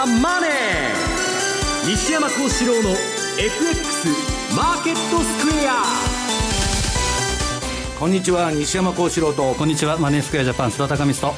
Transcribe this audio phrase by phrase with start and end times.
[0.00, 0.50] ザ・マネー」
[1.86, 2.90] 西山幸四郎の
[3.38, 4.08] FX
[4.56, 5.82] マーケットスクエア。
[7.98, 9.54] こんにちは西山幸四郎と。
[9.54, 11.34] こんにちはマネースクエアジャパン須田貴美と。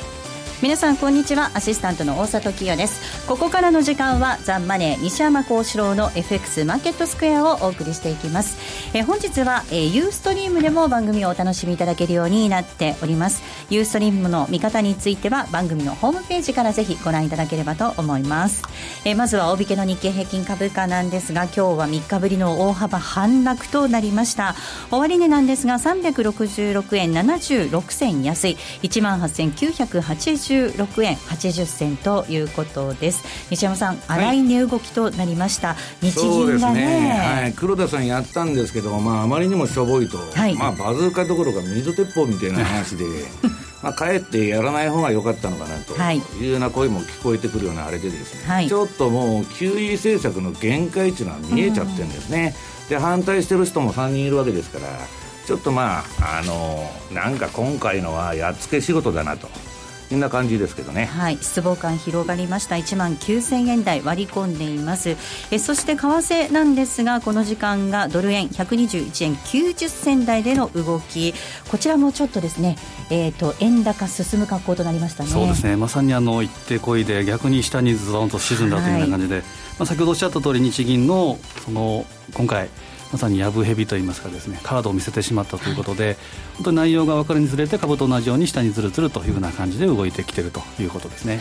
[0.63, 1.51] 皆さんこんにちは。
[1.55, 8.59] アシスタントの大里清ですここからの時間はザンマネー西山幸四郎の FX マーケットスクエアをお送りしていきます。
[8.95, 13.43] え本日は、えユーストリームでも番組をお楽しみいただけるようになっております。
[13.71, 18.65] ユーストリームの見方については番組のホームページからぜひご覧いただければと思います。
[19.07, 24.57] えまずは大引けの日経平均株価なんですが今日は3日ぶりの大幅反落となりました。
[24.91, 28.59] 終値なんですが366円76銭安い。
[28.83, 33.22] 1万8980 86円80銭ということです。
[33.51, 36.83] 西山さん荒い値動きとなりました、はい、日銀がね。
[36.83, 43.05] ね、はい、黒田さんやったんですけど、まあ、あまりにもしょぼいと、はい、まあ、バズーカどころか水鉄砲みたいな話で
[43.83, 46.49] まあ、かえってやらない方が良かったのかなとい。
[46.49, 52.55] うような声も聞こえてくるようなあれでですね、はい、ちょっともう QE 政策の限界っていうのは見えちゃってるんですね、
[52.89, 54.87] で反対してる人も3人いるわけですから
[55.47, 59.49] ちょっとまああのなんか今回のはやっつけ仕事だなと。
[59.49, 59.72] そ
[60.17, 61.07] んな感じですけどね。
[61.07, 61.39] はい。
[61.41, 62.77] 失望感広がりました。
[62.77, 65.17] 1万9000円台割り込んでいます。
[65.51, 71.35] えそして為替なんですがこの時間がドル円121円90銭台での動き。
[71.71, 72.77] こちらもちょっとですね
[73.11, 75.29] えーと、円高進む格好となりましたね。
[75.29, 75.77] そうですね。
[75.77, 79.49] まさにあの一定こいで逆に下にズドンと沈んだというような感じで、はい、ま
[79.81, 82.71] あ、先ほどおっしゃった通り日銀のその今回
[83.13, 86.17] まさにやぶへびといいますかですねカードを見せてしまったということで、はい、
[86.57, 91.41] 本当に内容が分かるにずれて株と同じように下にずるずるというふうな感じで動いてきているということですね。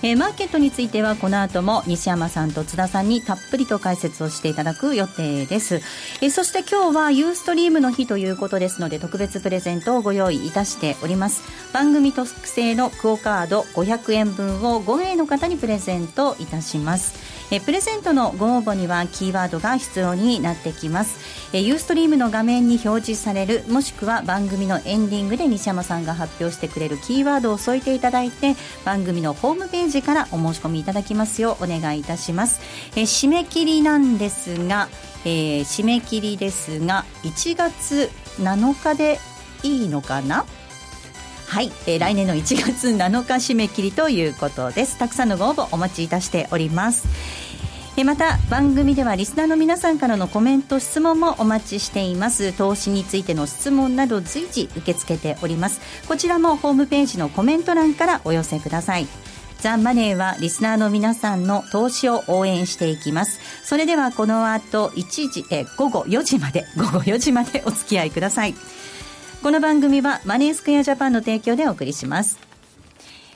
[0.00, 5.76] えー、マーケットについてはこの後も西山さんと津田さんにたっぷりと解説をしていただく予定です、
[6.22, 11.42] えー、そして今日はユーストリームの日ということですので特別プレゼントをご用意いたしております。
[11.72, 17.37] 番組特製のクオカード500円分を5名の方にプレゼントいたします。
[17.50, 21.18] えプレゼントのご応募にはキーワードが必要になってきます。
[21.52, 28.54] えユーストリームの画面に表示されるもしくは番組のエンディングで西山さんが発表してくれるキーワードを添えていただいて
[28.84, 32.60] 番組のホームページからお申し込みいただきますようお願いいたします。
[32.96, 34.88] え締め切りなんですが、
[35.24, 39.18] えー、締め切りですが1月7日で
[39.62, 40.44] いいのかな？
[41.48, 44.98] はい、えー、来年の1月7日締め切りということです。
[44.98, 47.08] たくさんのご応募お待ちいたしております。
[47.96, 52.52] えまた番組ではリスナーの皆さんからのコメント質問もお待ちしています。
[52.52, 55.80] 投資についての質問など随時受け付けております。
[56.06, 59.08] こちらもホームページのコメント欄からお寄せください。
[59.60, 63.40] ザ・マネーはリスナーの皆さんの投資を応援していきます。
[63.64, 68.54] それではこの後1時、え、午後4時まで、午後4時までお付き合いください。
[69.40, 72.40] この番組はマネースクエアジャパンの提供でお送りします。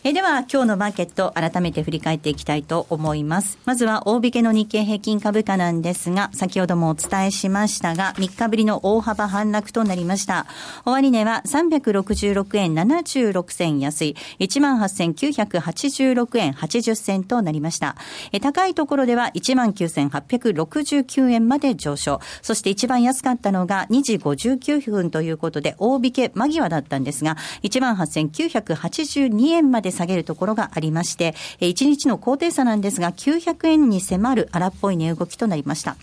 [0.05, 3.61] えでは今日のマーケット改めて振り返っていきたいと思います。
[3.65, 10.47] まずは大引けの日経平均株価なんですが、先ほどもお伝えしましたが、3日ぶりの大幅反落となりました。
[10.85, 17.95] 終値は366円76銭安い、18,986円80銭となりました。
[18.33, 22.19] え高いところでは19,869円まで上昇。
[22.43, 35.97] そして一番安かったのが2時59分ということで、大引け間際だったんですが、18,982円まで下げるところがありまして、1日の高低差なんですが、900円に迫る荒っぽい値動きとなりました。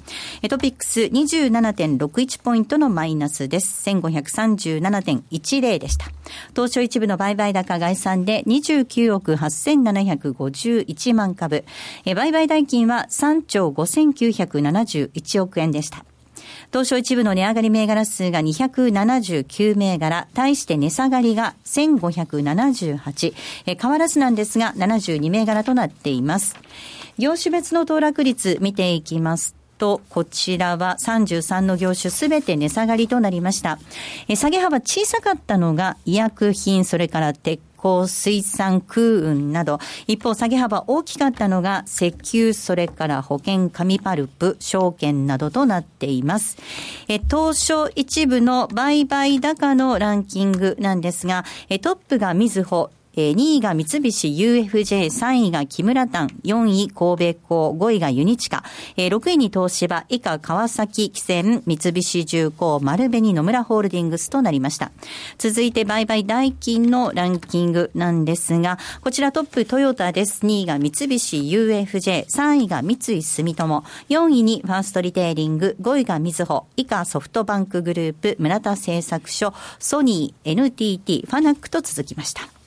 [0.49, 3.89] トピックス27.61ポイントのマイナスです。
[3.89, 6.05] 1537.10でした。
[6.55, 11.65] 東証一部の売買高概算で29億8751万株。
[12.15, 16.05] 売買代金は3兆5971億円でした。
[16.71, 23.33] 東証一部の値上がり銘柄数が279銘柄、対して値下がりが1578、
[23.65, 26.55] え変わらずなんですが72銘柄となっています。
[27.17, 33.79] 業種別の騰落率見ていきますと、こちらは33の業種すべて値下がりとなりました。
[34.27, 46.57] え下げ幅小さかったのが医薬品、それから鉄鋼、水産、空運など、一方下げ幅大きかったのが石油、それから保険、紙パルプ、証券などとなっています。
[47.07, 58.63] え、東証一部の売買高のランキングなんですが、え、トップがみずほ、えー、2位が三菱 UFJ、3位が木村丹、4位神戸港、5位がユニチカ、
[58.95, 64.91] えー、6位に東芝、以下川崎汽船、三菱重工、丸紅野村ホールディングスとなりました。
[65.37, 70.45] 続いて売買代金のランキングなんですが、こちらトップトヨタです。
[70.45, 82.58] 2位が三菱 UFJ、3位が三井住友、4位にファーストリテイリング、5位がみずほ、以下ソフトバンクグループ、村田製作所、ソニー、NTT、ファナックと続きました。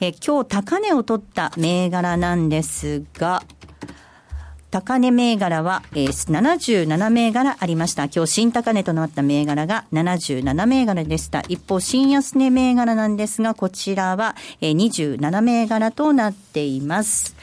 [0.00, 3.42] え今日高値を取った銘柄なんですが、
[4.70, 8.04] 高値銘柄は、えー、77銘柄ありました。
[8.04, 11.40] 今日新高値となった銘柄が77銘柄でした。
[11.48, 17.34] 一方、新安値銘柄なんですが、こちらは、えー、27銘柄となっています。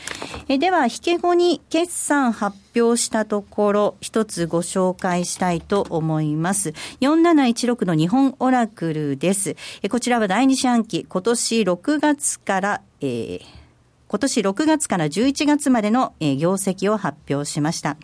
[0.50, 6.74] えー、では、引け後に決算発表したところ、一つご紹介したいと思います。
[7.02, 9.56] 4716の日本オラクルです。
[9.82, 13.55] えー、こちらは第二四半期、今年6月から、えー
[14.16, 17.98] 今年6月から11月までの業績を発表しました。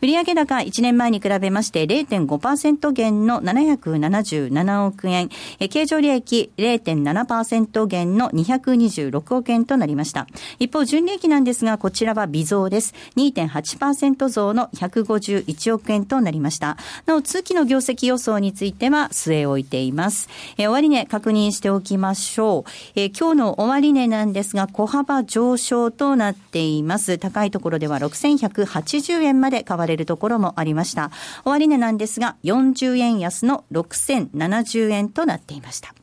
[0.00, 5.28] 売上高1年前に比べまして0.5%減の777億円、
[5.68, 10.26] 経常利益0.7%減の226億円となりました。
[10.58, 12.94] 一方、純利益なんですが、こちらは微増です。
[13.18, 16.78] 2.8%増の151億円となりました。
[17.04, 20.30] なお、通期の業績予想については据え置いています。
[20.56, 22.70] え終値確認しておきましょう。
[22.94, 27.18] え今日の終値なんですが、小幅上昇となっています。
[27.18, 31.10] 高いところでは6180円まで買われるところもありました。
[31.44, 35.94] 終値なんですが、40円安の6070円となっていました。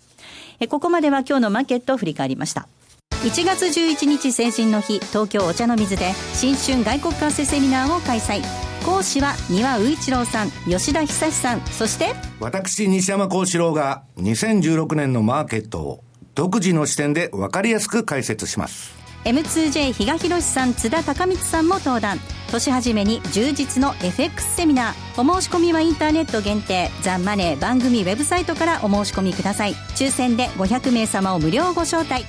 [0.70, 2.68] ここまでは今日のマーケットを振り返りました。
[3.12, 8.42] 1月11日成人の日、東京お茶の水で新春外国為替セミナーを開催。
[8.86, 16.04] 講師は丹羽宇一郎さん、吉田久志さん、そして私西山幸四郎が2016年のマーケットを
[16.36, 18.95] 独自の視点で分かりやすく解説します。
[19.26, 22.20] M2J 比嘉宏さん津田隆光さんも登壇。
[22.52, 25.20] 年始めに充実の FX セミナー。
[25.20, 26.92] お申し込みはインターネット限定。
[27.02, 29.74] ザ・マネー番組ウェブサイトからお申し込みください。
[29.96, 32.24] 抽選で500名様を無料ご招待。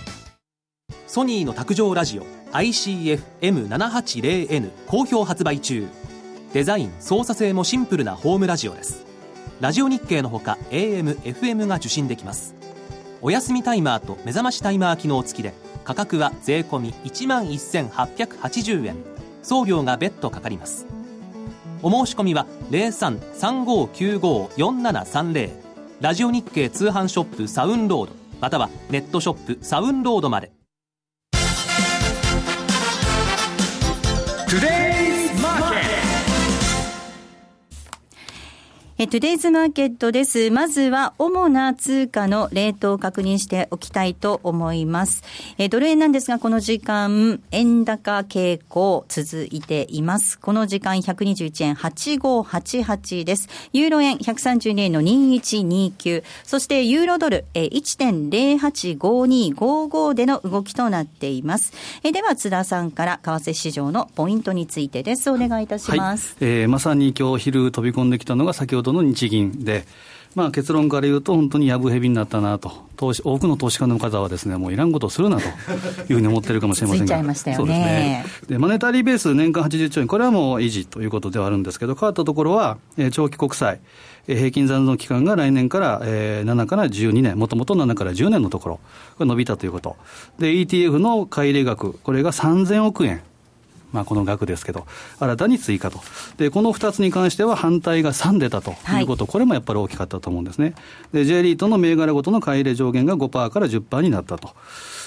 [1.06, 5.86] ソニーの卓上ラジオ ICF-M780N 好評発売中。
[6.54, 9.04] デザイン操作性もシンプルなホームラジオです。
[9.60, 12.54] ラジオ日経のほか AM、FM が受信できます。
[13.20, 15.52] お休みタイマーと目覚ましタイマー機能付きで
[15.86, 18.96] 価格は税込1万1880円。
[19.44, 20.88] 送料が別途かかります。
[21.80, 25.50] お申し込みは0335954730
[26.00, 28.12] ラジオ日経通販ショップサウンロード。
[28.40, 30.50] またはネットショップサウンロードまで。
[38.98, 40.50] えトゥデイズマーケットです。
[40.50, 45.22] まずは、主な通貨のレートを確認しておきたいと思います。
[45.58, 50.38] えドル円なんですが、この時間、円高傾向続いています。
[50.38, 53.50] この時間、121円8588です。
[53.74, 56.24] ユーロ円132円の2129。
[56.42, 61.74] そして、ユーロドル、え1.085255での動きとなっています。
[62.02, 65.30] えでは、津田さんから、為替市場のポイントについてです。
[65.30, 66.34] お願いいたします。
[66.40, 69.84] はい、えー、まさに今日昼飛び込んできたのが、先ほどどの日銀で、
[70.36, 78.24] まあ、結論から言うと、本当にやぶへびになったなと、投資多くの投資家の方はです、ね、もういらんことをするなというふうに思ってるかもしれませんが、そうですね。
[78.46, 83.80] でマネタリーベース、年間80兆円、これはもう維持ということではあるんですけど、変わったところは、えー、長期国債、
[84.28, 88.80] えー、平均残存期間が来年から、えー、7から12年、もともと7から10年のところ、
[89.24, 89.96] 伸びたということ、
[90.38, 93.22] で ETF の買い入れ額、これが3000億円。
[93.92, 94.86] まあ、この額ですけど、
[95.18, 96.00] 新たに追加と、
[96.36, 100.74] でこの2つに関しては反対が3出たということ、はい、これもやっぱり大きかったと思うんですね、
[101.12, 104.50] で J リートの銘柄ごとの買い入れ上限が5%から10%になったと、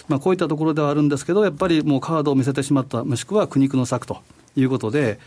[0.07, 4.21] まあ、こういったところではあるんですけど、やっぱりもうカードを見せてしまった、もしくは苦肉の策と
[4.55, 5.19] いうことで、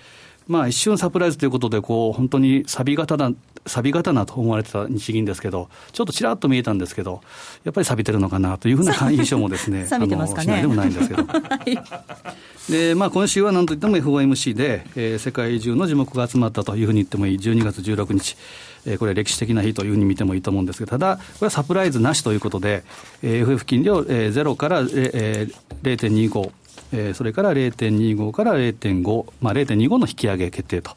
[0.49, 3.33] まあ、一瞬サプライズということで、こう本当に錆び型な、
[3.67, 7.21] 錆び型なと思われてた日銀ですけど、ちょっとちらっと見えたんですけど、
[7.65, 10.45] やっぱり錆びてるのかなというふうな印象もですね、 錆びてますかね。
[10.45, 11.25] しないでもないんですけど。
[11.27, 11.79] はい
[12.71, 18.37] で、まあ、今週はなんといっても FOMC で、えー、世界中の樹木が集まったというふうに言ってもいい、12月16日、
[18.87, 22.85] えー、これ、歴史的な日というふうに見てもいいと思うんですけど、ただ、これはサプライズなしということで、
[23.23, 26.53] えー、FF 金利を、えー、0から、えー、0.25、
[26.93, 30.93] えー、それから0.25から0.5、まあ、0.25の引き上げ決定と。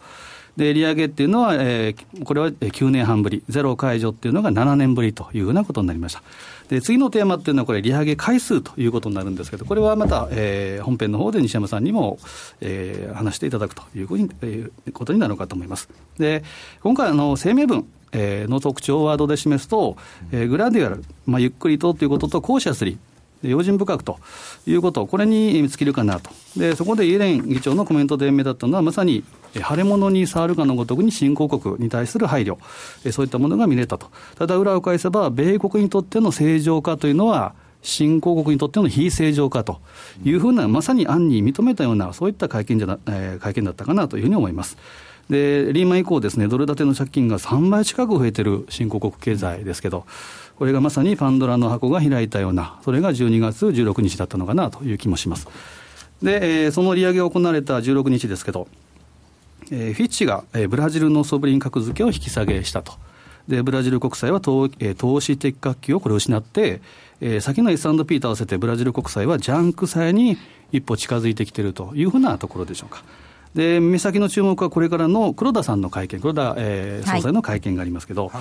[0.57, 6.23] で、利上げっていうのは、えー、これは9年半ぶり、ゼロ解除っていうのが7年ぶりというふうなことになりました。
[6.69, 12.17] で、次のテーマっていうのは、これ、利上げ回数ということになるんですけど、これはまた、えー、本編の方で西山さんにも、
[12.61, 15.89] えー、話していただくということに,、えー、ことになるのかと思います。
[16.17, 16.43] で、
[16.81, 19.97] 今回、あの、声明文、えー、の特徴をワードで示すと、
[20.31, 22.97] えー、グラデュアル、まあ、ゆっくりとということと、コーシャスリー、
[23.49, 24.19] 用心深くと
[24.67, 26.31] いうこと、これに尽きるかなと。
[26.57, 29.23] で、そこでイエレン議長のコメントで目立ったのは、まさに、
[29.55, 32.57] 腫れ物に触るかのごとくに新興国に対する配慮、
[33.11, 34.07] そういったものが見れたと。
[34.37, 39.79] ただ、裏を返せば、米国にとっての正常化というのは、新興国にとっての非正常化と
[40.23, 44.77] いうふうな、まさに案に認めたような、そういった会見じゃな、えー、会見だったかなというふうに思います。
[45.29, 50.05] で、リーマン以降ですね、ドル建ての借金が3倍近く増えてる新興国経済ですけど、
[50.57, 55.47] これがまさにパンドラの箱が開いたような、それが12月16日だったのかなという気もします。
[56.23, 58.67] で、えー、その利上げが行われた16日ですけど、
[59.71, 62.93] えー、フィッチが、えー、ブラジルのソブリン格付けを引き下げしたと。
[63.47, 66.81] で、ブラジル国債は投,、えー、投資的活気をこれを失って、
[67.21, 70.37] えー、先の S&P と合わせてブラジル国債はジャンク債に
[70.71, 73.03] 一歩近づいてきているというふうなところでしょうか。
[73.55, 78.39] で目先の注目はこれからの黒田さんの会見、黒田、えー、総裁の会見がありますけど、は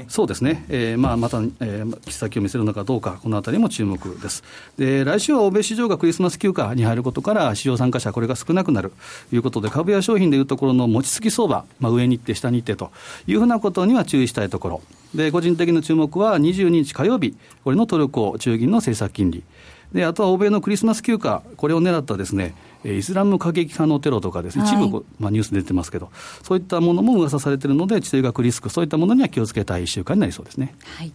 [0.00, 4.42] い、そうですね、えーまあ、また、えー、切先を見せるのかどうか、このあたりも注目です。
[4.76, 8.92] で来週は欧米市場がクリスマス休暇に入ることから、市場参加者、これが少なくなる
[9.30, 12.90] ということで、株や商品でいうところの持ちつき相場、まあ、上に行って下に行ってと
[13.28, 14.82] いうふうなことには注意したいところ。
[15.14, 19.44] で個人的な注目は22日火曜日、これのトルコ中銀の政策金利。
[19.92, 22.54] であとは欧米のクリスマス休暇、これを狙ったですね、
[22.94, 26.10] イスラム過激派のテロとかですね、一部、まあ、ニュース出てますけど、
[26.42, 30.74] そういったものも噂されているので、地政学リスク、そういったものには気をつけたい1週間になりそうですね。
[30.96, 31.12] はい。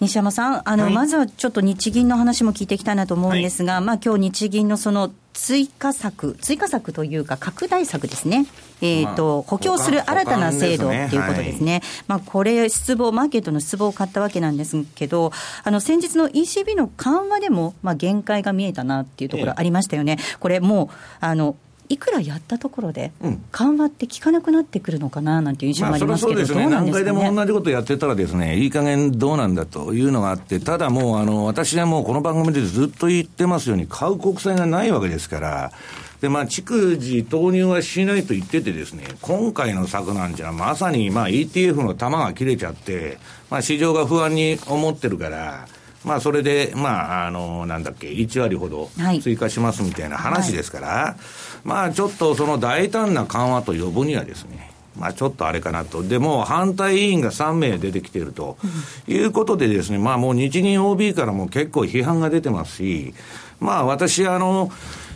[0.00, 8.46] 西山さん、あの、はい、まずはちょっと日銀の話も聞いていきたいなと思うんですが、はい、まあ今日日銀のその追加策、追加策というか、拡大策ですね、
[8.82, 15.30] えーと、補強する新たな制度と、いうことですね、はい、まあ、これ、失望、マーケットの失望を買ったわけなんですけど、
[15.62, 21.56] あの先日の ECB の緩和でも、まあ、限界が見えたなっていうところありましたよね、これ、もうあの
[21.92, 23.12] いくらやったところで、
[23.50, 35.72] 緩和って効かなくなってくるのかななんていう印象もありますけど、まあ、そね、何回でも同じことやってたらですね、いい加減どうなんだというのがあって、ただもう、あの、私はもうこの番組でずっと言ってますように、買う国債がないわけですから、
[36.22, 43.18] で、まあ、逐次投入はしないと言っててですね、今回の策なんじゃ、まさに、まあ、ETF の玉が切れちゃって、
[43.50, 45.66] まあ、市場が不安に思ってるから、
[46.04, 48.88] まあ、それで、まあ、あの、なんだっけ、1割ほど
[49.20, 51.16] 追加しますみたいな話ですから、は
[51.64, 56.04] い、まあ、ちょっとその大胆な緩和と呼ぶにはですね、まあ、ちょっとあれかなと。
[56.04, 58.58] でも、反対委員が3名出てきていると
[59.08, 63.12] いうことでですね、まあ、もう日銀 OB からも結構批判が出てますし、
[63.58, 64.70] まあ、私、あの、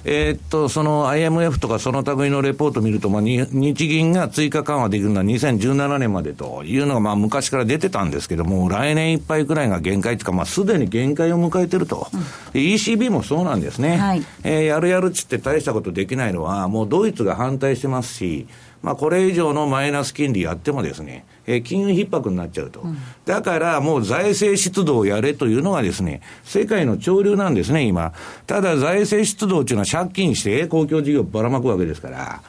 [0.09, 12.07] えー、っと、その IMF とかその類のレポート見ると、まあ、日銀が追加緩和できるのは2017年までというのが、まあ、昔から出てたんですけども、来年いっぱいくらいが限界というか、まあ、すでに限界を迎えてると。
[12.13, 12.21] うん、
[12.53, 13.97] ECB もそうなんですね。
[13.97, 18.47] はい、えー、やるやるっつって大したことできないのは、もうドイツが反対してますし、
[18.87, 28.13] まあ、これ以上のマイナス金利やってもですね、えー、金融逼迫になっちゃうと、うん、だからもう財政出動をやれというのがですね、世界の潮流なんですね、今。
[28.47, 32.43] ただ財政出動っていうのは借金して公共事業ばらまくわけですから、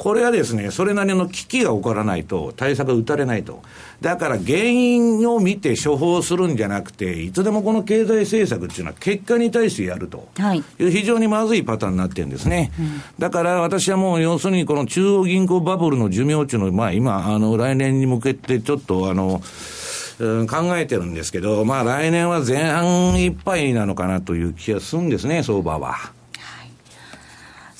[0.00, 3.62] これはですね、それなりの危機が起こらないと対策が打たれないと。
[4.00, 10.26] だから原因を見て処方するんじゃなくて、いつでもこの経済政策っていうのは結果に対してやると
[10.78, 12.72] いう非常にまずいパターンになってるんですね。
[12.78, 19.42] うん、だから私はもう要するにこの中央銀行バブルの寿命っていうのを、まあ今、あの来年に向けてちょっとあの、
[20.18, 26.18] うん、考えてるんですけど、まあ来年は前半いっぱいなのかなという気がするんですね、相場は。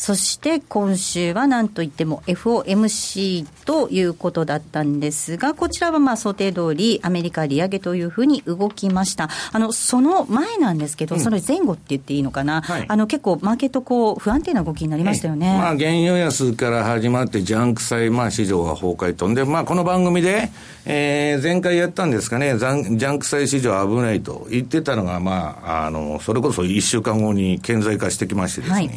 [0.01, 9.29] そして今週はなんといっても FOMC ということだったんですが、こちらはまあ想定通りアメリカ利上げというふうに動きました。
[9.53, 15.59] あの、その前なんですけど、うん、その前後って言っていいのかな、はい、あの結構マーケットこう不安定な動きになりましたよね。
[15.59, 20.49] まあ原油安から始まってジャンク債、まあ市場が崩壊とんで、まあこの番組で、
[20.87, 28.91] えー、前回やったんですかね、ジャンク債市場危ないと言ってたのが、まあ、あの、それこそ1週間後に顕在化してきましてですね、はい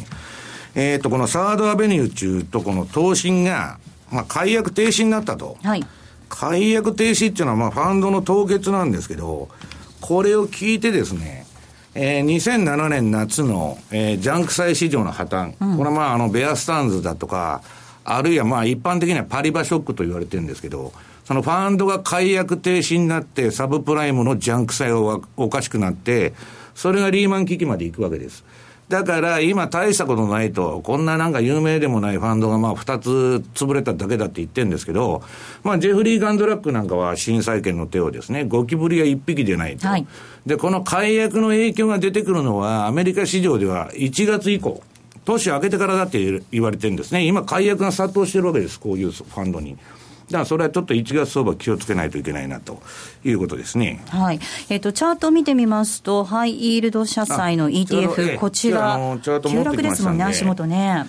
[0.74, 3.78] えっ、ー、と、このサードアベニュー中とこの投信が、
[4.10, 5.56] まあ、解約停止になったと。
[5.62, 5.86] はい。
[6.28, 9.48] 解約停止っていうのは、まあ、ファンドの凍結なんですけど、
[10.00, 11.46] これを聞いてですね、
[11.94, 17.62] えー、2007年夏の、えー、ジャンク債市場の破綻、うん、これはまあ、あの、ベアスタンズだとか、
[18.04, 20.92] あるいはまあ、一般的にはパリバショックと言われてるんですけど、
[21.24, 26.34] そのファンドが解約停止になって、サブプライムのジャンク債がおかしくなって、
[26.74, 28.44] それがリーマン危機まで行くわけです。
[28.88, 35.22] だから今大したことないと、こんななんか有名でもないファンドがまあ2つ潰れただけだって言ってるんですけど、
[35.62, 39.88] まあジェフリー・ガンドラックなんかは新債権の手をですね、ゴキブリが1匹でないと。
[39.88, 40.06] はい、
[40.44, 44.82] で、この解約の影響が出てくるのはアメリカ市場では1月以降。
[45.24, 47.24] 年明けてからだって言われてるんですね。
[47.24, 49.78] 今、解約が殺到してるわけです、こういうファンドに。
[50.30, 52.82] だからそれはちょっと1月相場気をつけないといけないなと
[53.24, 54.02] いうことですね。
[54.08, 54.40] はい。
[54.68, 61.06] えっ、ー、と、チャートを見てみますと、ハイイールド社債の ETF、こちら、急落ですもんね、足元ね。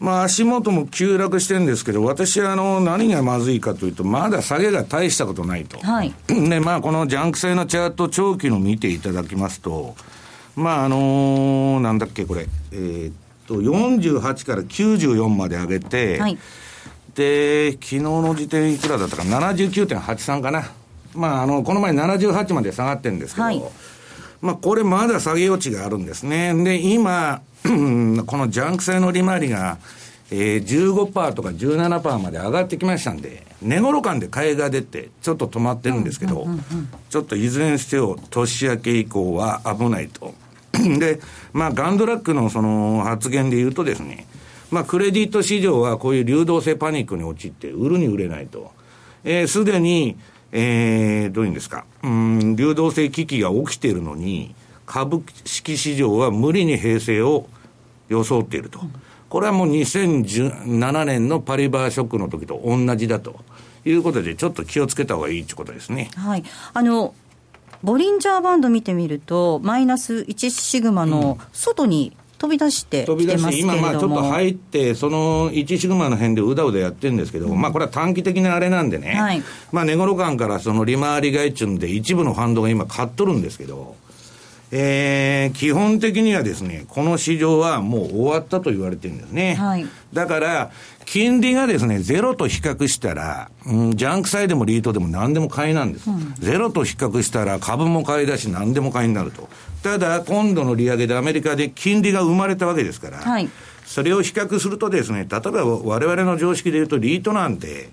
[0.00, 5.78] まあ、足元も急落してるんですけど、私はあの何がまずいかというと、まだ下げが大したことないと。
[5.78, 6.12] はい。
[6.28, 9.94] で、まあ、このジャンク製のチャート、長期の見ていただきますと、
[10.56, 13.14] まあ、あのー、なんだっけ、これ、えー、っ
[13.46, 16.38] と、48から94まで上げて、はい。
[17.14, 20.70] で、昨日の時点いくらだったか、79.83かな。
[21.14, 23.62] まあ、あの、この前78まで下がってるんですけど、はい、
[24.40, 26.52] まあ、これまだ下げ余地があるんですね。
[26.64, 29.78] で、今、 このジャンク製の利回りが、
[30.30, 36.46] えー、15%とか17%まで上がってきましたんで、値頃感で買いが出て、ちょっと止まってるんですけど、
[37.10, 40.34] ちょっといずれにしても年明け以降は危ないと。
[40.98, 41.20] で、
[41.52, 44.26] まあ、ガンドラックのその発言で言うとですね、
[44.70, 48.72] まあ、クレディット市場はこういう流動性パニックに陥って、売るに売れないと。
[49.24, 50.16] えー、すでに、
[50.52, 54.54] えー、どういうんですか、うん、流動性危機が起きているのに、
[54.86, 57.48] 株式市場は無理に平成を
[58.08, 58.80] 装っていると。
[59.28, 63.40] これはもう2017年のパリバーショックの時と同じだと
[63.84, 66.10] いうことで、ちょっと気をつけた方がいいということですね。
[66.14, 66.44] はい。
[66.72, 67.14] あの、
[67.82, 83.96] ボリンジャーバンド見てみると、マイナス1シグマの外に飛び出して飛び出して今まあちょっと入ってその1シグマの辺でうだうだやってるんですけど、うん、まあこれは短期的なあれなんでね、はい、まあ値頃感からその利回り買い中で一部のファンドが今買っとるんですけど、
[84.70, 89.54] えー、基本的にはですね、この市場はもう終わったと言われてるんですね。
[89.54, 90.72] はい、だから、
[91.06, 96.10] 金利がですね、ゼロと比較したら、うん、ジャンク債でもリートでも何でも買いなんです。
[96.10, 99.48] うん、ゼロと比較したら株も買いだし何でも買いになると。
[99.84, 103.50] ただ、今度の利上げでアメリカで金利が生まれたわけですから、はい、
[103.84, 107.90] それを比較するとですね、例えば我々の常識で言うとリートなんて、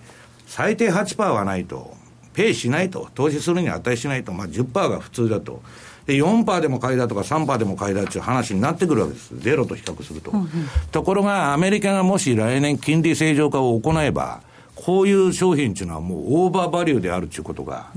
[0.47, 1.93] 最低8%はないと、
[2.33, 5.61] ペイしないと、投資するに値しないと、まあ10%が普通だと。
[6.05, 10.31] で4%でも買いだとか3%でも買いだっていう話になってくるわけです、ゼロと比較すると。
[10.31, 10.49] うんうん、
[10.93, 14.39] ところが、アメリカがもし来年、金利正常化を行えば、
[14.75, 17.87] こういう商品っていうのはもうオーバーバリューであるっていうことが、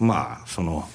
[0.00, 0.88] うん、まあ、その、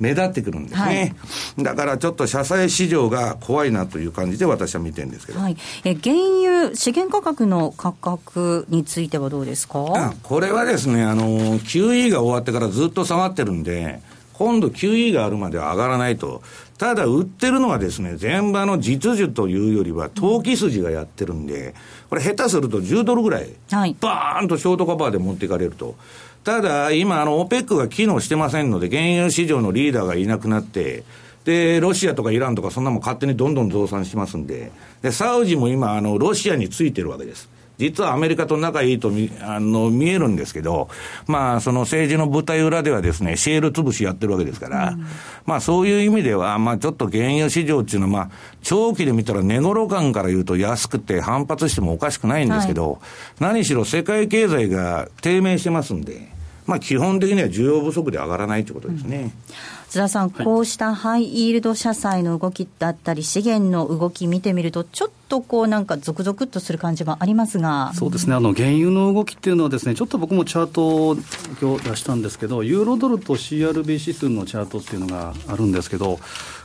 [0.00, 1.14] 目立ってくるんですね、
[1.56, 10.14] はい、だからちょっと社債市場が怖いなという感じで私は見てるんですけど、はい、え原油、資源価格の価格についてはどうですか？
[10.22, 14.00] これはですねあの、QE が終わってからずっと下がってるんで、
[14.34, 16.42] 今度 QE があるまでは上がらないと。
[16.78, 21.74] ただ、売ってるのはですね、前場の実需というよりは、投機筋がやってるんで、
[22.08, 25.96] これ下手すると10ドルぐらい、はい、バーンとショートカバーで持っていかれると。
[26.44, 31.04] ただ、今、あの、OPEC が機能してませんので、原油市場のリーダーがいなくなって、
[31.44, 34.70] で、ロシアとかイランとかそんなもん勝手にどんどん増産してますんで、
[35.02, 37.48] で、サウジも今、ロシアについてるわけです。
[37.78, 40.88] 実はアメリカと仲いいとみあの見えるんですけど、
[41.26, 45.06] まあ、その政治の舞台裏ではですね、シェール潰しやってるわけですから、うん、
[45.46, 48.30] まあ、そういう意味では、まあ、ちょっと原油市場っていうのは、まあ、
[48.62, 53.00] 長期で見たら値頃感から言うと安くて反発してもおかしくないんですけど、はい、
[53.40, 56.28] 何しろ世界経済が低迷してますんで、
[56.66, 59.16] まあ、基本的には需要不足で上がらないということですね。
[59.16, 67.92] うん津田さん、こうしたハイイールド社債の動きだったり、資源の動き見てみると、ちょっとこうなんか、続々とする感じはありますが。
[67.94, 71.16] そうですね、あの原油の動きっていうのは、ですねちょっと僕もチャートを
[71.60, 76.18] 今日出したんですけど、ユーロドルと CRB 指数のチャートっていうのがあるんですけど、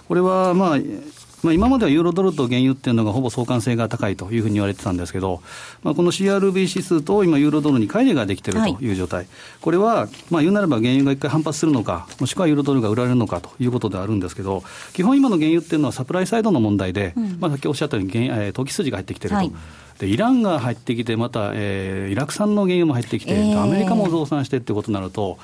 [0.10, 0.78] これはまあ、
[1.44, 5.42] まあ、今まではユーロドルと原油っていうのがほぼ相関性が高いというふうに言われてたんですけど、
[5.84, 9.28] まあ、この CRB 指数と今、ユーロドルに乖離ができているという状態、はい、
[9.62, 19.36] これは、まあ、言うならば原油が一回反発するのか、もしくはユーロドルが売られるのかということであるんですけど、基本、今の原油っていうのはサプライサイドの問題で、うん、まあ、さっきおっしゃったように原、えー、投機筋が入ってきていると。
[19.36, 19.52] はい
[20.00, 25.38] でイランが入ってきて、また、えー、イラク産の原油も入ってきて、えー、アメリカも増産してってことになると、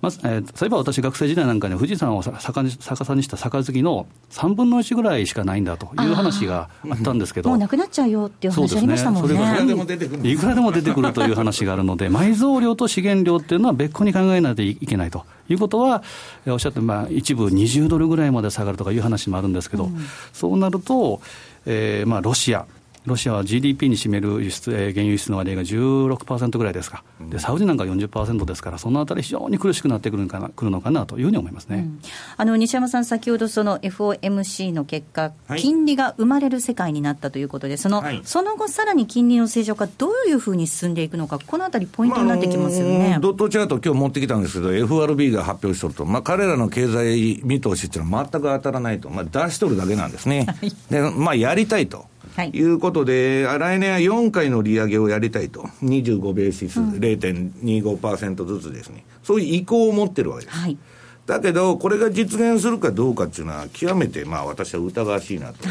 [0.00, 9.34] まず、えー、そういえば私、学生時代なんかね、富士山を逆さにした杯の3分の1ぐらいしかないんだという話があったんですけど、もうなくなっちゃうよっていう話ありましたもんね。
[9.34, 9.42] ね。
[9.42, 10.28] いくらでも出てくる。
[10.28, 15.24] いくらでも出てくるという話があるので、埋蔵量と資源量っていうのは別個に考えないといけないと。
[15.50, 16.02] いうことは、
[16.46, 21.20] おっしゃって、まあ、一部20ドルぐらいまで下がるとかいう話もあるんですけど、うん、そうなると、
[21.66, 22.66] えーまあ、ロシア、
[23.06, 32.00] ロシアは GDP に占める輸出、えー、原油輸出の割合が16%ぐらいですか、でサウジなんか40%ですから、そのあたり、非常に苦しくなってくるのかなくるのかなというふうに思いますね、うん、
[32.36, 50.44] あの西山さん、先ほどその FOMC の結果、はい、金利が生まれる世界になったということで、そのはい、その後、さらに金利の正常化、どういうふうに進んでいくのか、このあたり、ポイントになってきますよね、まああのー、ドットチャート、今日持ってきたんですけど、FRB が発表しとると、まあ、彼らの経済見通しっていうのは全く当たらないと、まあ、出しとるだけなんですね。
[50.46, 52.06] はい、でまあ、やりたいと。
[52.40, 60.56] はい、いうことで、来年は4回の利上げをやりたいと、25ベーシス、うん、0.25%ずつですね、そういう意向を持ってるわけです。
[60.56, 60.78] はい。
[61.26, 65.68] だけど、これが実現するかどうかっていうのは、極めてまあ私は疑わしいなと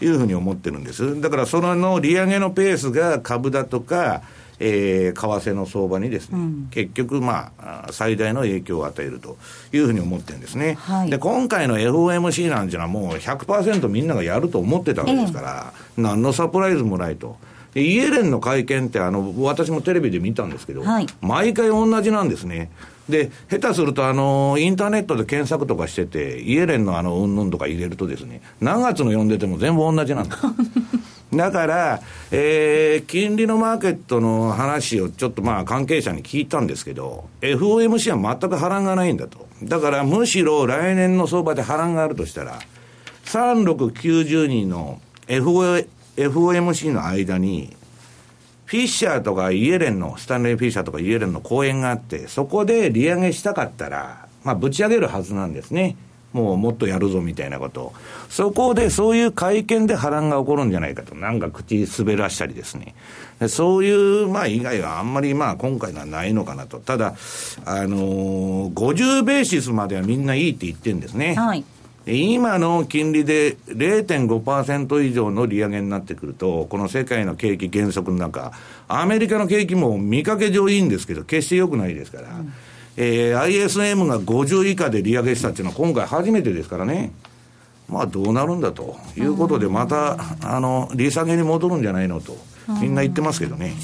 [0.00, 0.06] い。
[0.08, 1.20] うふうに思ってるんです。
[1.20, 4.22] だから、その利上げのペースが株だとか、
[4.58, 9.36] えー、為替の相場にですね、うん、結局、まあ、最大の影響を与えると
[9.72, 10.74] いうふうに思ってるんですね。
[10.80, 17.36] はい、で、今回の FOMC なんていうのはもう100%みんながやると思ってたわけですから、え何のサプライズもないと。
[17.74, 22.70] イエレンの会見って、あの、私もテレビで見たんですけど、はい、毎回同じなんですね。
[23.06, 30.38] で、下手すると、あの、インターネットで検索とかしてて、イエレンのあの、うんぬんとか入れるとですね、何月の読んでても全部同じなんです。
[31.36, 39.46] だから、えー、金利のマーケットの話をちょっとまあ関係者に聞いたんですけど、FOMC は全く波乱がないんだと。
[39.62, 42.58] だからむしろ来年の相場で波乱があるとしたら、
[43.24, 47.76] 3690人の FOMC の間に、
[48.66, 55.96] フィッシャーとかイエレンの、スタンレー・フィッシャーとかイエレンの講演があって、そこで利上げしたかったら、まあ、ぶち上げるはずなんですね。
[56.36, 57.94] もうもっとやるぞみたいなこと
[58.28, 61.14] そこでそういう会見で波乱が起こるんじゃないかと。
[61.14, 62.94] なんか口滑らしたりですね。
[63.48, 66.78] そういう、まあ以外はあんまりまあ今回のはないのかなと。
[66.78, 67.14] ただ、
[67.64, 71.34] あのー、50ベーシスまではみんないいって言ってるんですね。
[71.34, 71.64] はい。
[72.06, 78.52] 今の金利で0.5%以上の利上げになってくると、この世界の景気減速の中、
[78.86, 82.52] アメリカの景気も見かけ上いいんですけど、決して良くないですから、うん、
[82.96, 87.12] えー、ISM が50以下で利上げしたっていうのは今回初めてですからね。
[87.88, 92.36] まあどうなるんだということで、また、あの、利下げに戻るんじゃないのと、
[92.80, 93.74] みんな言ってますけどね。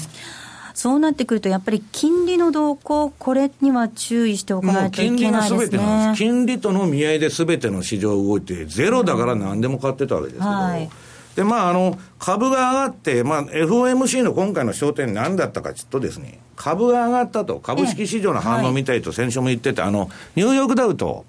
[0.73, 5.69] そうなってくると、やっぱり金利の動向、これには注意しておかないといけないですね。
[5.69, 6.23] 金利がてなんです。
[6.23, 10.89] 金利との見合いですべての市場動いて、ゼロだから何でも買ってたわけですけど、はい、
[11.35, 21.25] で、まあ、あの、株が上がって、まあ、FOMC の今回の焦点何だったかちょっとですね、株が上がったと、株式市場の反応みたいと先週も言ってて、あの、ニューヨークダウと、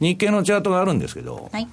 [0.00, 1.68] 日経のチャートがあるんですけど、はい。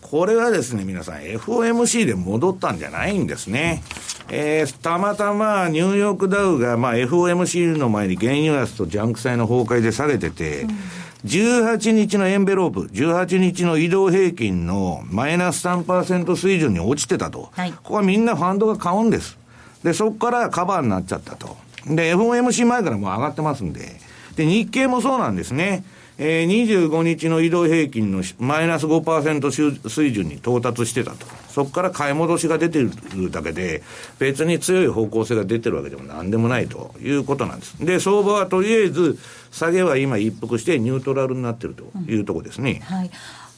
[0.00, 3.82] これはですね、皆さん、FOMC で戻ったんじゃないんですね。
[4.28, 10.68] えー、たまたまニューヨークダウが、まあ、FOMC の前に原油安とジャンク債の崩壊で下げてて、うん、
[11.24, 17.48] 18日のエンベロープ、18日の移動平均のマイナス3%水準に落ちてたと。
[17.52, 19.38] はい、ここはみんなファンドが買うんです。
[19.82, 21.56] で、そこからカバーになっちゃったと。
[21.86, 24.00] で、FOMC 前からもう上がってますんで。
[24.36, 25.84] で、日経もそうなんですね。
[26.18, 31.26] えー、25日の移動平均のマイナス5%水準に到達してたと。
[31.48, 32.90] そこから買い戻しが出てる
[33.30, 33.82] だけで、
[34.18, 37.84] 別に強い方向性が出てるわけでもなんでもないということなんです。
[37.84, 39.18] で、相場はとりあえず、
[39.50, 42.82] 下げは今一服してニュートラルになってるというところですね。
[42.88, 43.10] うん、はい。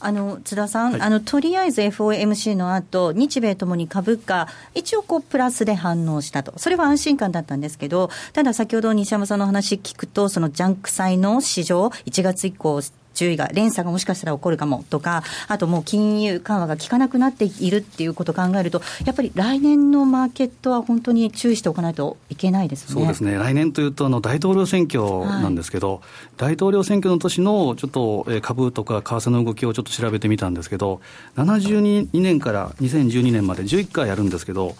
[0.05, 12.81] あの津田さん、はい、あのとりあえず FOMC の後日米ともに株価、一応こうプラスで反応したと、それは安心感だったんですけど、ただ先ほど西山さんの話聞くと、そのジャンク債の市場、1月以降、
[13.15, 22.93] 注意が、連鎖がもしかしたら起こるかもとか、あともう金融緩和が効かなくなっているっていうことを考えると、やっぱり来年のマーケットは本当に注意しておかないといけないですね。
[22.93, 26.01] そうですね、来年というとあの大統領選挙なんですけど、はい、
[26.37, 31.01] 大統領選挙の年のちょっと株とか為替の動きをちょっと調べてみたんですけど、
[31.37, 34.75] 72年から2012年まで11回やるんですけど、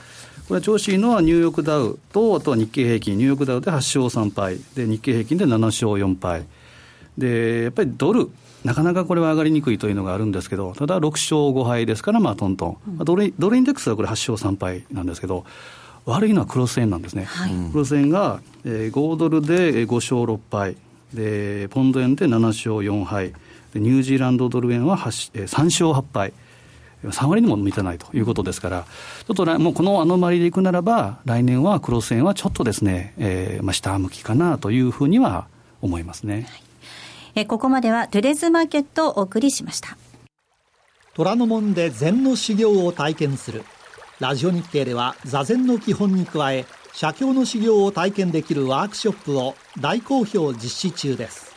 [0.48, 6.46] これは調子いいのはニューヨークダウと、あとは日経平均、ニューヨークダウで8勝3敗、で日経平均で7勝4敗。
[7.18, 8.30] で、やっぱりドル、
[8.64, 15.46] なかなかこれは上がりにくいというのがあるんですけど、ただ6勝5敗ですから、まあトントン、うん、ドルドルインデックスはこれ8勝3敗なんですけど、
[16.06, 20.76] 悪いのはクロス円なんですね、はい、クロス円が、えー、5ドルで5勝6敗。
[21.14, 23.34] で、ポンド円で7勝4敗、
[23.74, 26.34] でニュージーランドドル円は8、えー、3勝8敗。
[27.04, 28.86] 3割にも満たないということですから、
[29.28, 35.46] ちょっともうこのアノマリでいくならば、来年はクロス円はちょっとですね、えーまあ、下向きかなというふうには
[35.84, 36.48] 思いますね。
[36.50, 36.66] はい
[37.38, 39.98] えここまではトゥデズマーケットをお送りしました。
[41.16, 43.66] 虎ノ門で禅の修行を体験する。
[44.22, 51.54] ラジオ日経では座禅の基本に加え写経の修行を体験できるワークショップを大好評実施中です。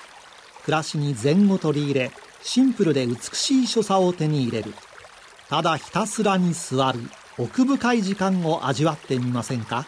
[0.64, 2.10] 暮らしに禅を取り入れ
[2.42, 4.74] シンプルで美しい所作を手に入れる。
[5.48, 6.98] ただひたすらに座る
[7.38, 9.86] 奥深い時間を味わってみませんか？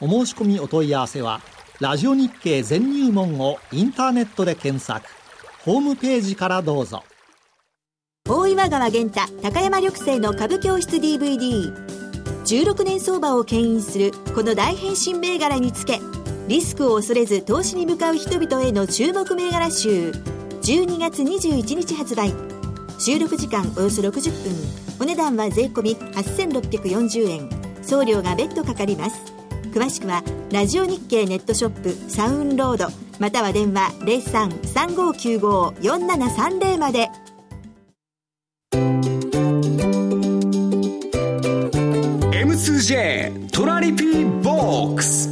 [0.00, 1.40] お申し込みお問い合わせは
[1.82, 5.04] ラジオ日経全入門をインターネットで検索。
[5.64, 7.02] ホームページからどうぞ。
[8.24, 15.98] 大岩川源太高山緑星の株教室 DVD16 年相場を牽引するこの大変身銘柄につけ
[16.46, 20.12] リスクを恐れず投資に向かう人々への注目銘柄集。
[20.62, 22.32] 12月21日発売。
[23.00, 25.00] 収録時間およそ60分。
[25.00, 27.50] お値段は税込8640円。
[27.82, 29.41] 送料が別途かかります。
[29.72, 37.08] 詳しくはラジオ日経ネットショップサウンロードまたは電話0335954730まで。
[42.32, 45.30] M2J トラリピボックス。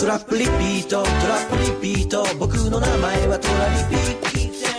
[0.00, 1.64] トラップリピートトラップリ
[1.96, 2.24] ピート。
[2.38, 4.00] 僕の名前はトラリピ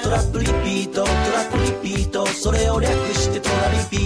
[0.04, 1.14] トラップリピートトラ
[1.44, 1.66] ップリ
[1.98, 2.26] ピート。
[2.26, 3.98] それを略してトラリピ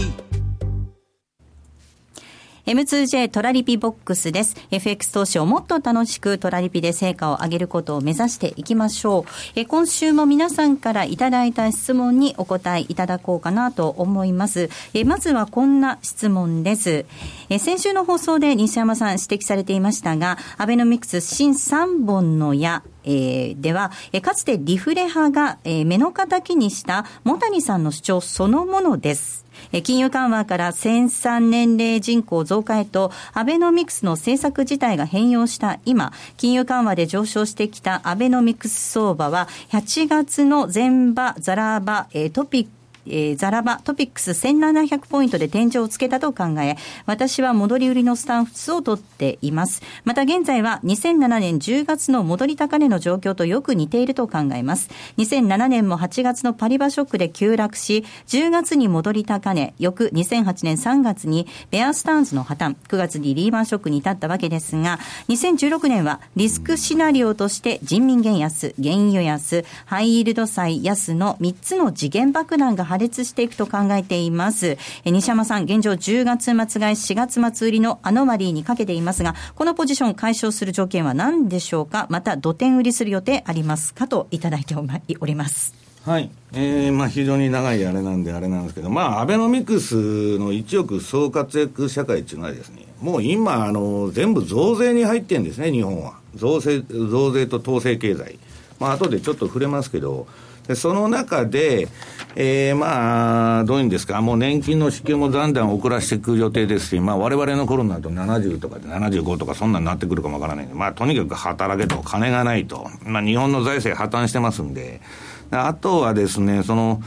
[2.70, 4.56] M2J トラリピボックスです。
[4.70, 9.32] FX 投資をもっと楽しくトラリピで成果を上げることを目指していきましょう。
[9.56, 14.70] え今週も皆さんからいただいた質問にお答えいただこうかなと思います。
[14.94, 17.08] えまずはこんな質問です。
[17.50, 29.49] え先週の放送で西山さん指摘されていましたが、アベノミクス新3本の矢、えー、では、え、かつてリフレ派が、え、目の敵にした茂谷さんの主張そのものです。
[29.84, 42.79] 金融緩和から生産年齢人口増加へと、アベノミクスの政策自体が変容した今、金融緩和で上昇してきたアベノミクス相場は、8月の前場、ザラ場、トピック
[43.10, 49.82] えー、ザラバトピックス1700ポイントで天井をつけたと考え、私は戻り売りのスタンスを取っています。
[50.06, 54.90] また現在は2007年10月の戻り高値の状況とよく似ていると考えます。
[55.18, 74.78] 2007年も8月のパリバショックで急落し、10月に戻り高値、翌2008年3月にベアスタンズの破綻、9月にリーマンショックに至ったわけですが、2016年はリスクシナリオとして人民元安、原油安、ハイイールド債安の3つの次元爆弾が破裂していくと考えています。
[75.04, 82.06] え西山さん、現状10月末買い、4月末売りのアノマリーにかけていますが、このポジション解消する条件は何でしょうか？
[82.12, 84.08] また、土点売りする予定ありますか？
[84.08, 85.74] といただいております。
[86.06, 86.32] はい。
[86.54, 96.14] えー、まあ非常に長いあれなんであれなんですけど、まあアベノミクスの一億総活躍社会っていうのはですね、もう今、あの、全部増税に入ってるんですね、日本は。
[96.36, 98.40] 増税、増税と統制経済。
[98.80, 100.26] まあ後でちょっと触れますけど、
[100.70, 101.88] でその中で、
[102.36, 115.02] えー、まあ、どういうんですか、もう年金の支給もだんだん遅らせていく予定ですし、まあ、われわれの頃になると70とかで75とか、そんなになってくるかもわからないんで、まあ、とにかく働けと、金がないと、まあ、日本の財政破綻してますんで、
[115.50, 117.02] あとはですね、その、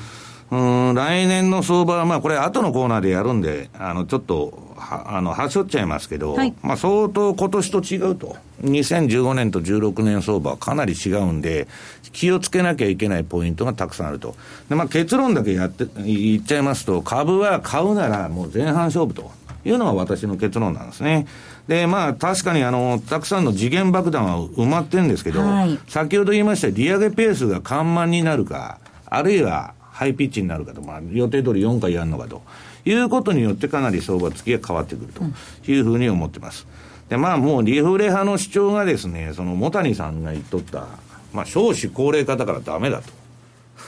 [0.51, 8.37] うん、来年の相場は、まあ、これ、後のコーナーでやるんで、あの、ちょっと、は、あの、はしょっちゃいますけど、はい、まあ、相当今年と違うと。
[8.63, 11.67] 2015年と16年相場はかなり違うんで、
[12.13, 14.37] 気をつけなきゃいけないポイントがたくさんあると。
[14.69, 19.31] で、まあ、結論だけやって、言っちゃいますと、株は買うならもう前半勝負と。
[19.65, 21.27] いうのが私の結論なんですね。
[21.69, 32.43] で、まあ、確かにあの、たくさんの次元爆弾は埋まってるんですけど、はい、先ほど言いました利上げペースが緩慢になるか、あるいはハイピッチになるかと、まあ、予定通り4回やるのかと
[32.85, 35.23] いうことによってかなり相場付きが変わってくると
[35.71, 36.67] いうふうに思ってます。
[37.09, 40.87] で、まあもうリフレ派の主張がですね、その茂谷さんが言っとった、
[41.33, 43.23] まあ少子高齢化だからダメだと。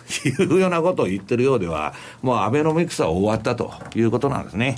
[0.29, 4.75] いうようなことを言ってるようでは、もうアベノミクスは終わったということなんですね。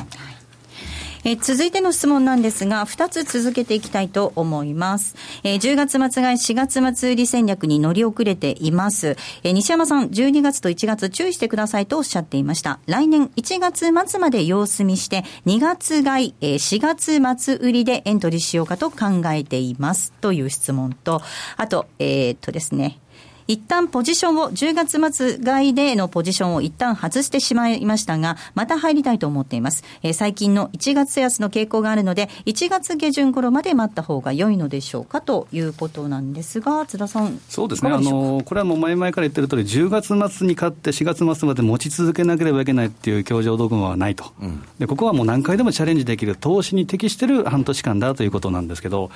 [1.28, 5.16] え、続いての質問なんですが、2つ続けていきたいと思います。
[5.42, 9.16] え、10月末買い4月末売り戦略に乗り遅れています。
[9.42, 12.78] え、西山さん、12月と1月注意してくださいとおっしゃっていました。
[12.86, 20.12] 来年1月末まで様子見して、2月買い、え、4月末売りでエントリーしようかと考えています。
[20.20, 21.22] という質問と、
[21.56, 23.00] あと、えー、っとですね、
[23.48, 29.84] 一旦ポジションを、10月末買いでのポジションを一旦外してしまいましたが、また入りたいと思っています。
[30.02, 37.40] えー、最近の1月安の傾向があるので、1月下旬頃まで待った方が良いのでしょうかということなんですが、津田さん。
[37.48, 37.90] そうですね。
[37.90, 44.86] あの、これはもう前々から言ってる通り、10月末に買って4月末まで持ち続けなければいけないっていう教場ドグマはないと、うん、で。
[44.86, 49.10] ここはもう何回でもチャレンジできる投資に適している半年間だということなんですけど、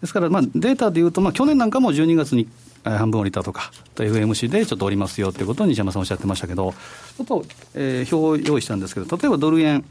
[0.00, 2.48] ですから、まあ、データでいうと、まあ、去年なんかも12月に
[2.96, 6.72] 半分降りたとか、FMC でちょっと降りますよということを西山さんおっしゃってましたけど、
[7.16, 9.84] ちょっと、えー、表を用意したんですけど、例えばドル円、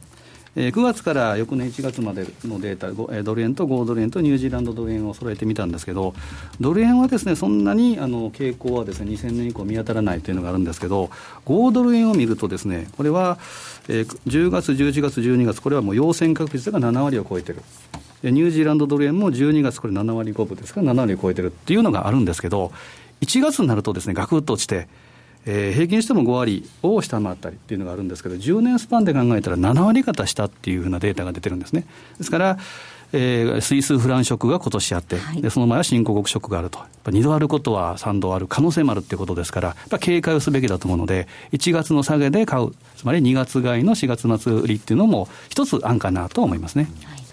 [0.55, 6.15] えー、9月から翌年1月までのデータ、えドル円と5ドル円とニュージーランドドル円を揃えてみたんですけど、
[6.59, 11.11] ドル円はですねそんなにあの傾向はですね2000年以降見当たらないというのがあるんですけど、
[11.45, 13.37] 5ドル円を見ると、ですねこれは、
[13.87, 17.61] えー、10月、11月、12月、これはもう陽線確率が7割を超えてる。
[18.23, 22.71] ニュージーランドドル円も12月、これ7割5分ですから7割を超えてるっていうのがあるんですけど、
[23.21, 24.87] 1月になるとですね、ガクッと落ちて、
[25.45, 31.85] えー、平均しても5割を下回ったりっていうのがあるんですけど、10年スパンで考えたら7割方下っていうふうなデータが出てるんですね。
[32.17, 32.57] ですから、
[33.13, 46.89] えー、スイスフランショックが今年あって、はい、でその前は新興国ショックがあると、2度あることは3度ある可能性もあるっていうことですから、やっぱ警戒をすべきだと思うので、1月の下げで買う、つまり2月買いの4月末売りっていうのも、一つ案かなと思いますね。
[47.05, 47.26] はい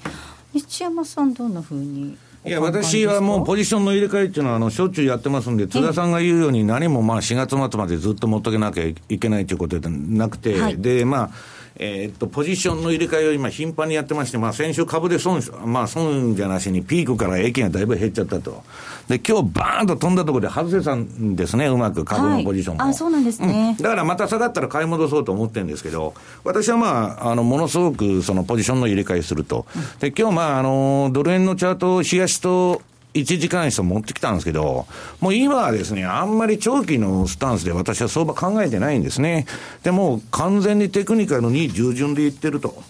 [0.55, 11.31] 西山さん、どんなふうにいや、私はもうポジションの入れ替えっていうのは、あの、しょっちゅうやってますんで、津田さんが言うように、何もまあ4月末までずっと持っとけなきゃいけないということでなくて、はい、で、まあ、
[11.77, 18.63] えー、っと、ポジションの入れ替えを今頻繁にやってまして、まあ先週株で損、まあ損じゃなしにピークから益がだいぶ減っちゃったと。
[19.09, 22.83] で、今日バーンと飛んだところで外せたんですね、うまく株のポジションも。
[22.83, 29.67] はい、あ、そうなんですね、うん、だからまた下がったら買い戻そうと思ってるんですけど、私はまあ、あの、ものすごくそのポジションの入れ替えすると。
[29.99, 32.83] で、今日まあ、あの、ドル円のチャートを冷やしと、
[33.15, 34.87] 1時間足と持ってきたんですけど、
[35.21, 39.47] もう今はですね、あんまり長期のスタンスで私は相場考えてないんですね。
[39.83, 42.83] でも完全にテクニカルに従順でいってると。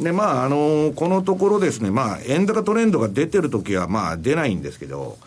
[0.00, 5.18] で、まあ、あのこのところですね、まあ、円高トレンドが出てるときは、まあ、出ないんですけど、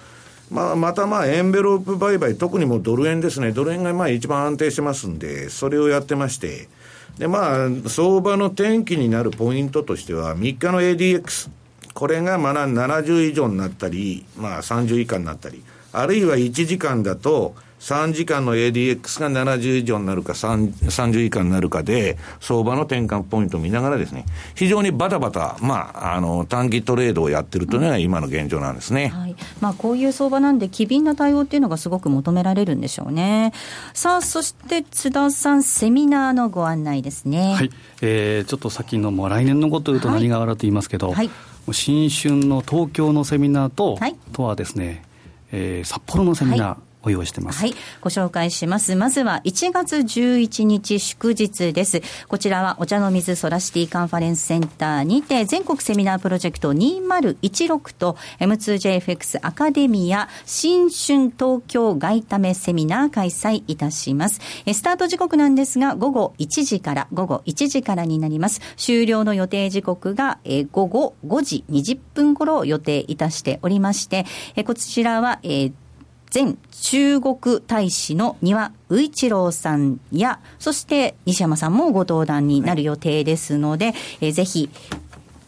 [0.50, 6.70] まあ、またまあ、エンベロープ売買、特にもうドル円ですね、ドル円がまあ一番安定してますんで、それをやってまして、
[7.18, 11.57] で、まあ、相場の転機になるポイントとしては、3日の ADX。
[11.98, 29.08] これがまあ70以上になったり、まあ30以下になったり、あるいは1時間だと、3時間の ADX が70以上になるか30以下になるかで、相場の転換ポイントを見ながらですね、非常にバタバタ、まあ、あの、短期トレードをやってるというのが今の現状なんですね。
[29.08, 29.36] はい。
[29.60, 33.54] まあ、こういう相場なんで、機敏な対応っていうのがすごく求められるんでしょうね。
[33.96, 37.56] さあ、そして津田さん、セミナーのご案内ですね。
[37.56, 37.72] はい。
[38.02, 41.30] えー、ちょっと先のもう来年のことというと何があると言いますけど、はい、はい
[41.74, 45.04] 新春の東京のセミナーと、はい、とはですね、
[45.52, 47.60] えー、札幌のセミナー、はい用意してます。
[47.60, 47.76] はい。
[48.02, 48.96] ご紹介します。
[48.96, 52.02] まずは1月11日祝日です。
[52.28, 64.40] こちらはお茶の水ソラシティカンファレンスセンターにて全国セミナープロジェクト2016と M2JFX アカデミア新春東京外為セミナー開催いたします。
[64.72, 68.62] スタート時刻なんですが午後1時から午後1時からになります。
[68.76, 70.40] 終了の予定時刻が
[70.72, 74.26] 午後5時20分頃を予定いたしておりまして、
[74.66, 75.72] こちらは、えー
[76.34, 84.70] 前中国大使の丹羽宇一郎さんや、そして西山さんもご登壇になる予定ですので、はい、えぜひ、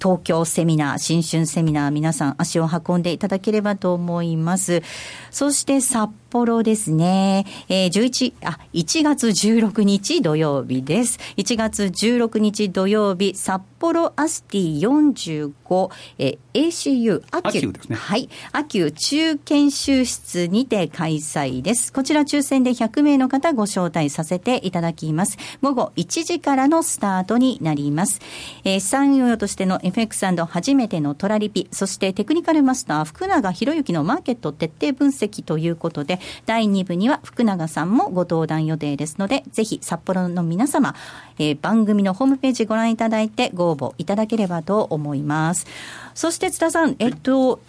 [0.02, 4.82] 東京セミナー、新春セミナー、皆さん足を運んでいただければと思います。
[5.30, 7.46] そして札幌ですね。
[7.68, 11.20] えー、11、あ、1月16日土曜日です。
[11.38, 17.96] 1月16日土曜日、札幌アスティ45、えー、ACU アキュですね。
[17.96, 18.30] はい。
[18.52, 21.92] アキュ中研修室にて開催です。
[21.94, 25.38] こちら抽選で100名の方ご招待させていただきます。
[25.62, 28.20] 午後1時からのスタートになります。
[28.64, 40.96] えー、資産運用としての FX& 初めてのトラリピ、そしてテクニカルマスター福永博之のマーケット徹底分析ということで、第2部には福永さんもご登壇予定ですので、ぜひ札幌の皆様、
[41.38, 45.68] えー、番組のホームページご覧いただいてご応募いただければと思います。
[46.14, 47.60] そして津田さん、えっと、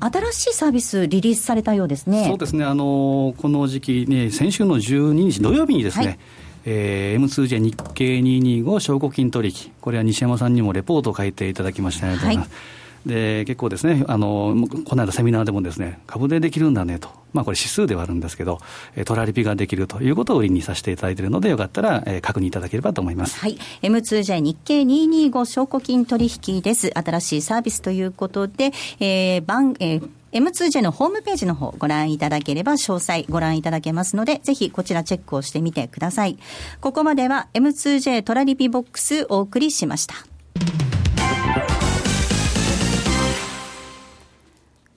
[0.00, 2.26] 新しいサービスリリースされたようですね。
[2.28, 2.64] そうですね。
[2.64, 6.18] あのこの時期ね、先週の12日土曜日にですね、はい
[6.66, 12.48] えー、M2J 日経225証拠金取引、これは西山さんにもレポートを書いていただきましたありがとうございます。
[12.50, 18.58] はいで結構ですねあの、この間セミナーでもですね、株でできるんだねと、まあ、これ指数ではあるんですけど、
[19.04, 23.38] トラリピができるということを売りにさせていただいているので、よかったら、え、確認いただければと思います。
[23.38, 23.58] はい。
[23.82, 26.90] M2J 日経225証拠金取引です。
[26.94, 36.38] 新しいサービスということで、えー、番、えー M2J のホームページの方ご覧いただければ詳細ご覧いただけますので、ぜひこちらチェックをしてみてください。
[36.80, 40.14] ここまでは M2J トラリピボックスお送りしました。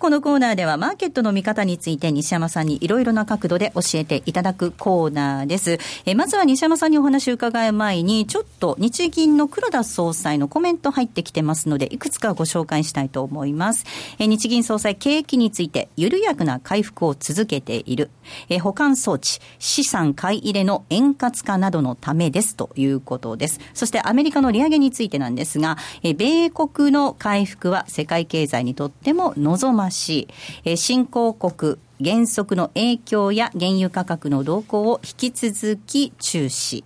[0.00, 5.78] このコーナーではマーケットの見方について西山さんにいろいろな角度で教えていただくコーナーです。
[6.06, 13.84] えまずは西山さんにお話を伺う前に、ちょっと日銀の黒田総裁のコメント入ってきてますので、いくつかご紹介したいと思います。
[14.18, 18.08] え日銀総裁、景気について緩やかな回復を続けている。
[18.48, 23.60] え保管装置、資産買い入れの円滑化などのためですということです。
[23.74, 30.28] そしてアメリカの利上げについてなんですが、え米国の回復は世界経済にとっても望まし、
[30.64, 36.84] えー、新興国原則の影響や原油価格の動向を引き続き注視。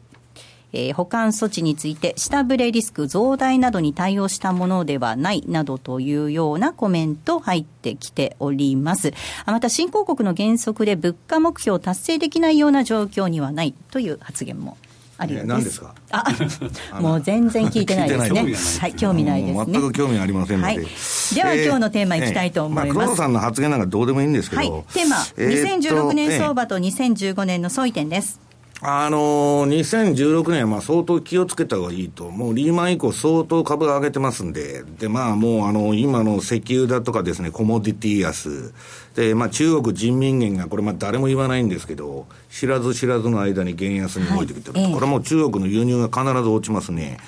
[0.74, 9.14] えー、保管措置について下振れリスク増大などに対応したものではないなどというようなコメント入ってきております。
[9.46, 14.76] また新興国の原則で物価目標を達成できないような状況にはないという発言も
[15.16, 15.48] あるようです。
[15.48, 15.94] 何ですか？
[16.10, 18.54] あ、もう全然聞いてないですね。
[18.80, 19.72] はい、興味ないですね。
[19.72, 20.74] 全く興味ありませんので。
[20.74, 20.86] はい、
[21.34, 22.96] では、今日のテーマいきたいと思います。
[22.96, 24.62] まあ、黒田さんの発言なんかどうでもいいんですけど。
[24.62, 28.40] はい、テーマ、2016年相場と2015年の相違点です。
[28.80, 38.74] あのー、2016年はまあ相当気をつけた方がいいと、もうリーマン以降相当株が上げてますんで、で、まあもうあの、今の石油だとかですね、コモディティ安、
[39.14, 47.18] で、まあ中国人民元が、これまあ誰も言わないんですけど、知らず知らずの間に減安に動いてきてる、はい、これも中国の輸入が必ず落ちますね。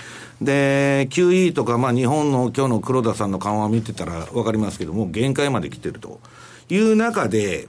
[0.43, 6.21] で、QE とか、まあ日本の今日の黒田さんの緩和を見てたらわかりますけども、限界まで来てると。
[6.69, 7.69] いう中で、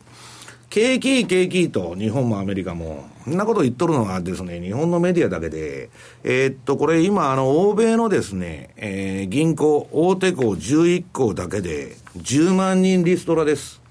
[0.78, 3.06] 景気いい景気いいと、日本もアメリカも。
[3.24, 5.90] そんなこと言っとるのはですね、日本のメディアだけで、
[6.24, 13.82] えー、っと、これ今、あの、欧米のですね、えー、銀行、大手行11行だけで、10万人リストラです。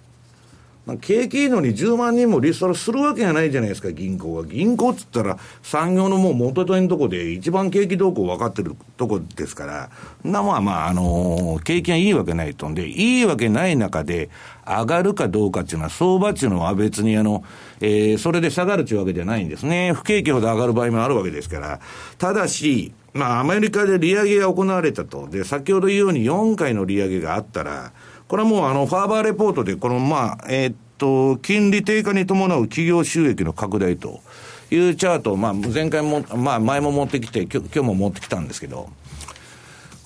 [0.86, 4.46] まあ、景気いいのに10万人もリストラするわけがないじゃないですか、銀行は。
[4.46, 9.90] 銀行っつったら、産業のもう元手のとこで一番景気動向分かってるとこですから、
[10.22, 14.30] な、まあまあ、あのー、景気がいいわけないとんで、いいわけない中で、
[14.66, 17.44] 上がるかどうかっていうのは、相場っていうのは別にあの、
[17.80, 19.92] えー、それで下がるっていうわけじゃないんですね。
[19.92, 21.80] 不景気ほど上がる場合もあるわけですから。
[22.18, 25.28] ただし、まあ、アメリカで利上げが行われたと。
[25.28, 27.92] で、先ほど言うように4回の利上げがあったら、
[28.28, 34.20] これはもうあの、ファーバーレポートで、このまあ、えー、っと、金利低下に伴う企業収益の拡大と
[34.70, 38.90] いうチャートを、まあ、前回も、まあ、前も持ってきて、今日も持ってきたんですけど、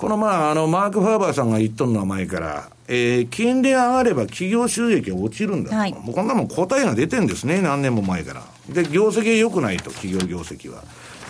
[0.00, 5.76] このまあ、あの、マーク・ファーバーさんが言っとるのは前から、えー、金利上がれば企業収益が落ちるんだと。
[5.76, 8.42] はい、もうこんなもん答えが出てんですね、何年も前から。
[8.70, 10.82] で、業績が良くないと、企業業績は。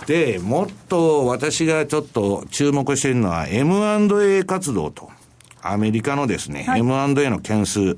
[0.06, 5.10] で、もっと私がちょっと注目しているのは M&A 活動と。
[5.62, 7.96] アメリカのですね、はい、M&A の件数。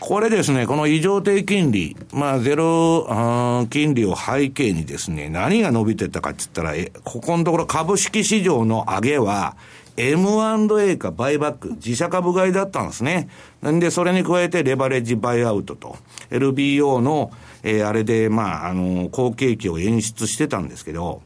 [0.00, 9.56] これですね、この異常低金利、まあゼロ金利を背景にですね、何が伸びてたかって言ったら、え、ここのところ株式市場の上げは、
[9.98, 13.28] M&A かバイバック、自社株買いだったんですね。
[13.60, 15.96] なんで、それに加えてレバレッジバイアウトと、
[16.30, 17.32] LBO の、
[17.62, 21.22] えー、あれで、まあ、あの、好景気を演出してたんですけど、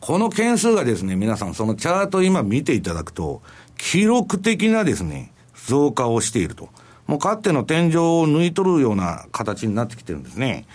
[0.00, 3.42] この件数がですね、皆さん、そのチャート今見ていただくと、
[3.76, 5.32] 記録的なですね、
[5.66, 6.68] 増加をしていると。
[7.06, 10.66] もうかっての天井を抜い取るような形になってきてるんですね。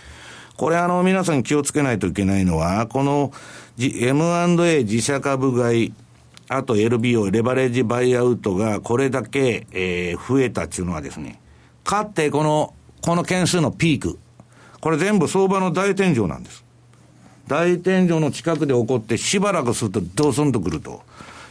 [0.56, 3.32] これあの皆さん気をつけないといけないのは、この
[3.78, 5.94] M&A 自社株買い、
[6.52, 11.40] あと LBO、レバレッジバイアウトがこれだけ、えー、増えたっていうのはですね、
[11.84, 14.18] かってこの、この件数のピーク、
[14.80, 16.64] これ全部相場の大天井なんです。
[17.46, 21.02] 大天井の近くで起こってしばらくするとドスンとくると。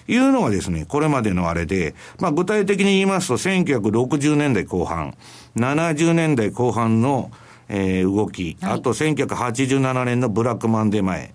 [0.10, 5.16] いうのがですね、これまでのあれで、まあ具体的に言いますと、1960年代後半、
[5.56, 7.32] 70年代後半の、
[7.70, 11.34] えー、動き、あと1987年のブラックマンデー前、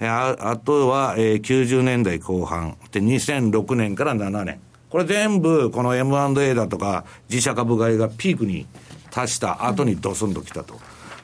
[0.00, 2.76] ああとは、えー、90年代後半。
[2.92, 4.56] で、2006年から7年。
[4.56, 4.60] こ
[4.96, 8.66] これ全部この M&A だとか自社株買いがピークに
[9.10, 10.78] 達した後にドスンときたと。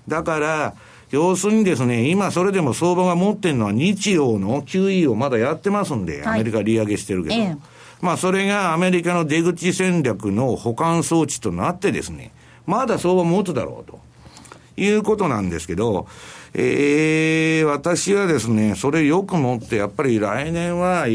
[0.09, 0.75] だから、
[1.11, 7.57] 要するにですね、今それでも相場が持ってるのは日曜の QE をまだやってますんで、アメリカ利上げしてるけど、ええ、
[8.01, 12.33] まあそれがアメリカの出口戦略の保管装置となってですね、
[12.67, 14.01] まだ相場持つだろうと
[14.77, 16.07] いうことなんですけど、
[16.55, 21.07] ええー、私はですね、それよくもって、やっぱり来年は、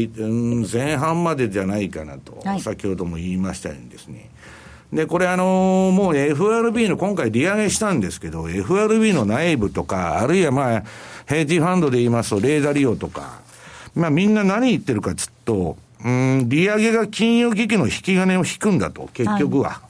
[0.72, 4.30] 前半までじゃないかなと、はい、先ほども言いましたようにですね、
[4.92, 10.84] で、これあのー、もう FRB の今回利上げしたんですけど、FRB の内部とか、あるいはまあ、
[11.26, 13.40] ヘッジファンドで言いますと、レーザー利用とか、
[13.94, 19.70] まあみんな何言ってるかちょっと、うん、利上げが金融危機の引き金を引くんだと、結局は。
[19.70, 19.87] はい、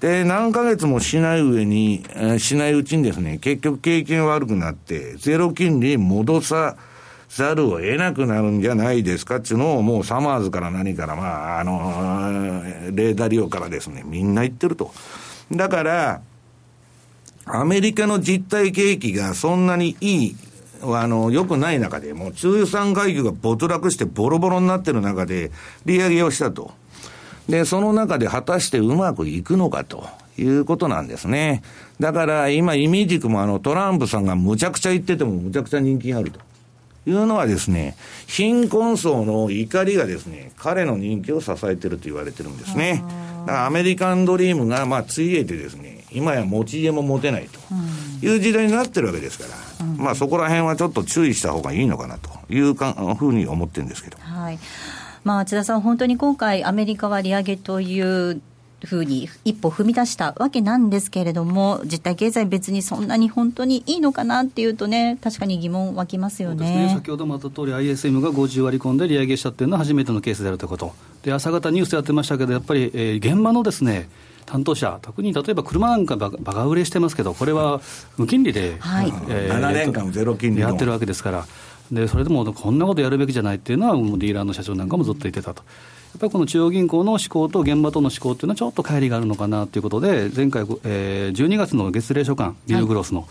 [0.00, 6.76] で、何ヶ月もしない上に、えー、しないうちにですね、結局経験悪くなって、ゼロ金利戻さ、
[7.28, 14.92] ざるを得なくなるんじゃないですかっていうのを、もうサマーズから何から、まあ、あの、レーダー利用からですね、みんな言ってると。
[15.52, 16.20] だから、
[17.44, 20.36] アメリカの実体景気がそんなにいい、
[20.82, 25.50] あの、良くない中で、もう中産階級が没落してボロボロになってる中で、
[25.84, 26.72] 利上げをしたと。
[27.48, 31.62] で、その中で果たしてうまくいくのかということなんですね。
[31.98, 36.40] だから今、イミージクもあのトランプさんがむちゃくちゃ言っててもむちゃくちゃ人気があると。
[37.06, 37.96] いうのはですね、
[38.26, 43.02] 貧困層の怒りがですね、彼の人気を支えてると言われてるんですね。
[43.46, 49.44] だからアメリカンドリームが、まあ、ついえてですね、今や持ち家も持てないという時代になってるわけですか
[49.80, 54.18] ら、うん、まあ、そこら辺はちょっと注意した方がいいのかなというかふうに思ってるんですけど。
[54.20, 54.58] はい
[55.28, 58.40] まあ、津田さん、本当に今回、アメリカは利上げという
[58.82, 74.08] ふうに一歩踏み出したわけなんですけれども、実体経済、別にそんなに本当にいいのかなっていうとね、確かに疑問湧きますよね、ね、先ほどもあった通り、ISM が50割り込んで利上げしたっていうのは初めてのケースであるということ、で朝方ニュースやってましたけど、やっぱり、えー、現場のですね
[74.46, 77.82] 担当者、特に例えば車なんかバカ売れしてますけど、これは
[78.16, 79.12] 無金利で、はい。
[79.28, 81.46] えー、7年間ゼロ金利やってるわけですから。
[81.90, 85.62] でそれでもこんなことやるべきじゃないっていうのは、もうディーラーの社長なんかもずっと言ってたと。
[85.62, 93.28] やっぱりこの中央銀行の思考と現場との思考っていうのはちょっと乖離があるのかなということで、前回、えー、12月の月例所管、ビルグロスの、はい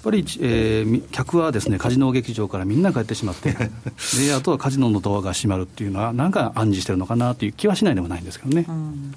[0.00, 8.64] やっぱり、えー、客はですねカジノ劇場からみんな帰ってしまって、であとはカジノのドアが閉まるっていうのは、なんか暗示してるのかなという気はしないでもないんですけどね。
[8.66, 9.12] うん、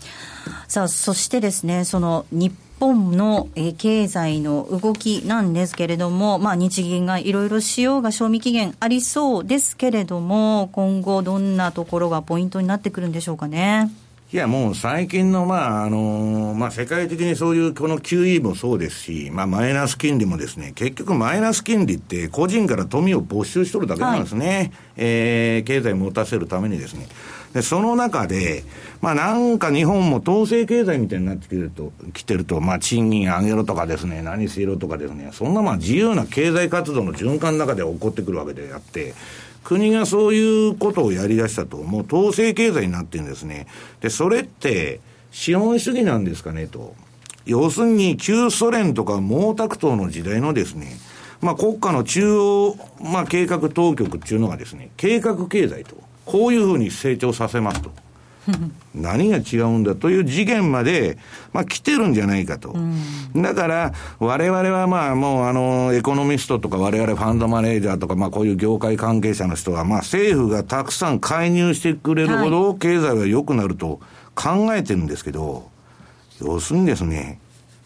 [0.68, 13.92] さあそしてですねその日本の経済の動きなんですけれども、まあ、日銀がいろいろしようが賞味期限ありそうですけれども、今後、どんなところがポイントになってくるんでしょうかね。
[14.34, 24.48] いや、もう最近の、まあ、あの、まあ、世界的にそういうこの QE もそうですし、まあ、マイナス金利もですね、結局マイナス金利って個人から富を没収しとるだけなんですね。
[24.48, 27.06] はい、えー、経済持たせるためにですね。
[27.54, 28.64] で、その中で、
[29.02, 39.14] まあなんか日本も統制経済みたいになってきてると、来てると、まあ賃金上げろとかですね、何しろとかですね、そんなまあ自由な経済活動の循環の中で起こってくるわけであって、
[39.64, 43.68] 国がそういうことをやり出したと、もう統制経済になってるんですね。
[44.02, 45.00] で、それって、
[45.32, 46.96] 資本主義なんですかねと。
[47.46, 50.98] 要するに、旧ソ連とか毛沢東の時代のですね、
[51.42, 55.96] まあ国家の中央、まあ計画当局っていうのがですね、計画経済と。
[56.26, 57.92] こういうふうに成長させますと。
[58.94, 61.18] 何が違うんだという次元まで、
[61.54, 62.76] まあ、来てるんじゃないかと。
[63.36, 74.02] だから、我々はまあ、もう、あの、エコノミストとか、我々ファンドマネージャーとか、まあ、こういう業界関係者の人は、まあ、政府がたくさん介入してくれるほど、経済は良くなると
[74.36, 75.70] 考えてるんですけど、
[76.42, 77.40] 要するにですね、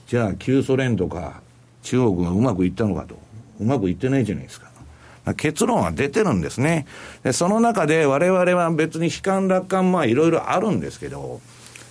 [0.07, 1.41] じゃあ、旧ソ連とか、
[1.83, 3.17] 中国がうまくいったのかと。
[3.59, 4.66] うまくいってないじゃないですか。
[5.35, 6.85] 結論は出てるんですね。
[7.23, 11.41] で、その中で我々は別に悲観楽観まあいろいろあるんですけど、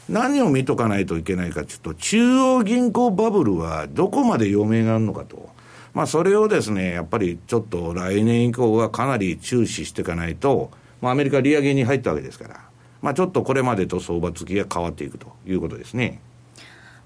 [0.08, 5.48] 何を見とかないといけないかというと、中央銀行バブルはどこまで余命があるのかと。
[5.94, 10.70] まあそれをですね、やっぱりちょっと来年以降はかなり注視していかないと、
[11.00, 12.60] まあアメリカ利上げに入ったわけですから、
[13.02, 16.20] まあちょっとこれまでと相場付きが変わっていくということですね。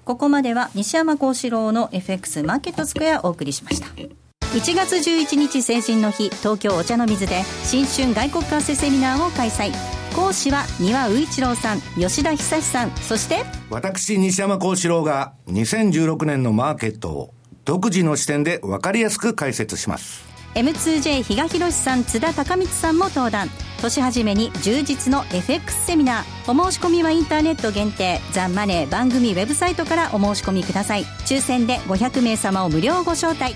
[0.03, 3.87] ここまでは西山幸四郎の FX マーケットスクエアをお送りしました。
[4.51, 9.71] 1月11日成人の日東京お茶の水で新春外国為替セミナーを開催。
[10.13, 13.45] 講師は丹羽宇一郎さん吉田久さんそして？
[13.69, 17.33] 私西山幸四郎が2016年のマーケットを
[17.63, 20.25] 独自の視点で分かりやすく解説します。
[20.55, 23.47] M2J 比嘉宏さん津田孝光さんも登壇。
[23.81, 26.51] 年始めに充実の FX セミナー。
[26.51, 28.19] お申し込みはインターネット限定。
[28.33, 31.05] ザ・マネー番組ウェブサイトからお申し込みください。
[31.25, 33.55] 抽選で500名様を無料ご招待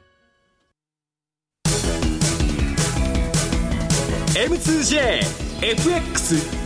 [4.41, 5.21] M2JFX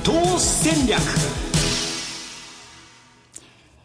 [0.06, 0.98] 投資戦略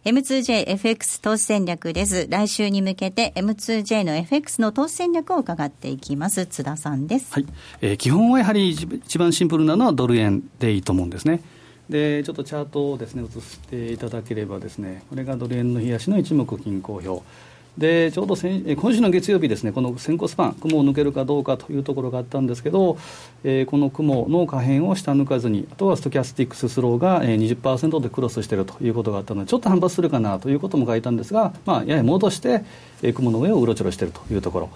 [0.05, 2.29] M2JFX 投資戦略です。
[2.31, 6.47] 来週に向けて M2J の FX の投資戦略を伺っていきます。
[6.47, 7.35] 津田さんです。
[7.35, 7.47] はい。
[7.81, 11.43] えー、基本はやはり一番シンプルなのはドル円でいいと思うんですね。
[11.89, 17.25] で、ちょっとチャートをですね、映していただければですね、これがドル円の冷やしの一目均衡表。
[17.79, 22.99] でちょうど先今週の月曜日ですね、この先行スパン、雲を抜けるかどうかというところがあったんですけど、
[23.45, 32.65] えー、この雲の下辺を下抜かずに、あとはストキャスティックススローが20%でクロスしているということがあったので、ちょっと反発するかなということも書いたんですが、まあ、やや戻して、
[33.03, 34.71] えー、雲の上をうろちょろしているというところ、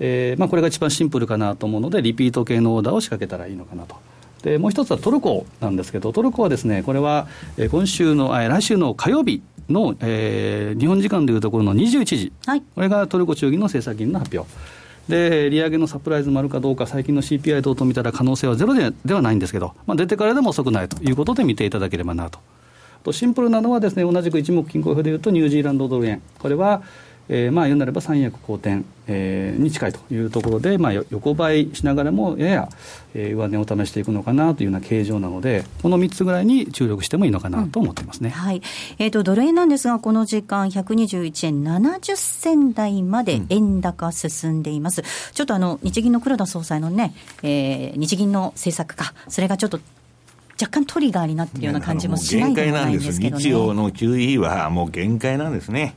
[0.00, 3.96] えーまあ、これが一番シンプルかなと思うので、リピート系のオーダーを仕掛けたらいいのかなと。
[4.42, 7.26] でもう一つはトルコなんですけど、トルコはですね、これは
[7.70, 14.50] 今週の、来週の火曜日の、えー、日本時間でいうところの21時、はい、これがトルコ中銀の政策金の発表。
[15.08, 22.38] で利上げのサプライズもあるかどうか、最近の CPI 等々見たら可能性はゼロでではないんですけど、まあ、出てからでも遅くないということで見ていただければなと。
[23.04, 26.20] とシンプルなのはですね、同じく一目均衡表でいうと、ニュージーランドドル円。
[26.38, 26.82] これは
[27.28, 32.68] えー、まあ言うなれば三役好転、えー、に近いというところで、まあ、横ばいしながらもやや、
[33.14, 38.62] えー、上値を試していくのかなというような形状なのでこの3つぐらいに注力してもいいのかなと思っていますね、うん、はい。
[38.98, 49.80] えーと、ドル円なんですがこの時間121円70銭台まで円高進んでいます、うん、ちょっとあの日銀の黒田総裁のね、えー、日銀の政策かそれがちょっと
[50.60, 53.42] 若干トリガーになっているような感じもしないでもないんですけどね。
[53.42, 55.94] 日曜の QE はもう限界なんですね。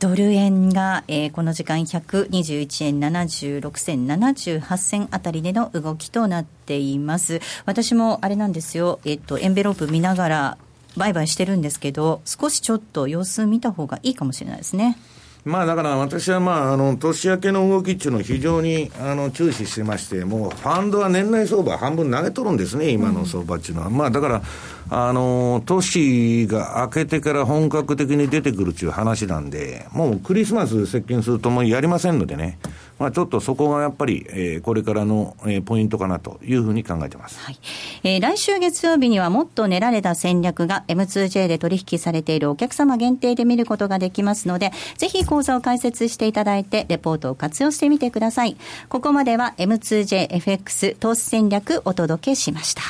[0.00, 7.40] ドル円が、えー、この時間121円76銭78銭あたりでの動きとなっています。
[7.66, 10.58] 私もあれなんですよ、えっ、と、エンベロープ見ながら
[10.96, 14.96] 売買してるんですけど少しちょっと様子見た方がいいかもしれないですね。
[15.44, 23.90] まあだから私はまあ、あの、年明けの動きっていうのを非常に、あの、注視してまして、もう、ファンドは年内相場半分投げとるんですね、今の相場っていうのは。
[23.90, 24.42] まあだから、
[24.90, 32.58] あの、年が明けてから本格的に出てくるっていう話なんで、もうクリスマス接近するともうやりませんのでね、
[32.98, 37.38] まあちょっとそこがやっぱり、えー、これからの、えー、ポイントかなというふうに考えてます。
[37.38, 37.58] はい。
[38.02, 48.56] えー、来週月曜日にはもっと練られた戦略が M2J で取引されているお客様限定で見ることができますので、ぜひ講座を開設していただいて、レポートを活用してみてください。
[48.88, 52.82] ここまでは M2JFX 投資戦略お届けしました。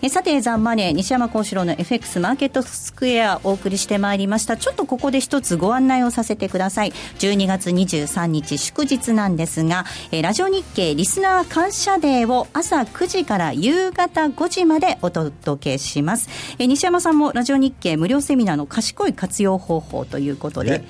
[0.00, 4.56] えさて、ザンマネー、西山幸四郎の FX マーケットスクエアお送りしてまいりました。
[4.56, 6.92] ちょっとここで一つご案内をさせてください。
[7.18, 16.28] 12月23日祝日なんですが、えラジオ日経リスナー感謝デーを朝9時から夕方5時までお届けします。
[16.60, 20.84] え西山さんもラジオ日経無料セミナーの賢い活用方法ということで、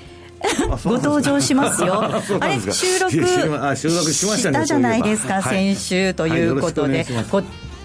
[0.85, 2.03] ご登場しますよ。
[2.41, 3.13] あれ収録
[3.73, 7.07] したじゃないですか、先週ということで。
[7.31, 7.43] ご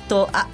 [0.10, 0.48] とあ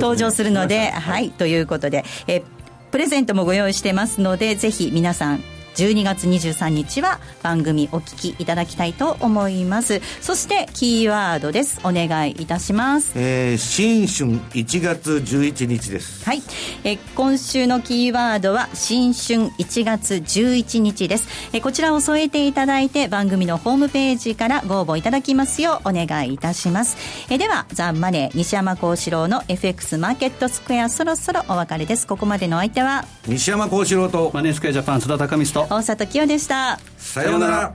[0.00, 2.42] 登場するので、はい、ということで、え
[2.90, 5.44] プレゼントもご用意してますので、ぜひ皆さん
[5.76, 10.00] 12月23日は番組お聞きいただきたいと思います。
[10.20, 11.80] そしてキーワードです。
[11.84, 13.12] お願いいたします。
[13.14, 16.24] えー、新春1月11日です。
[16.24, 16.42] はい、
[16.84, 26.96] えー、今週のキーワードは新春1月11日です、えー、こちらを添えていただいて番組のホームページからご応募いただきますようお願いいたします。
[27.30, 32.06] えー、ではザンマネー西山幸四郎の FX マーケットスクエアそろそろお別れです。
[32.06, 36.78] ここまでの相手は西山幸四郎とマネースクエアジャパン津田隆美と大里清でした。
[36.96, 37.74] さようなら。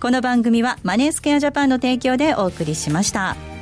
[0.00, 3.57] この番組はマネースケアジャパンの提供でお送りしました。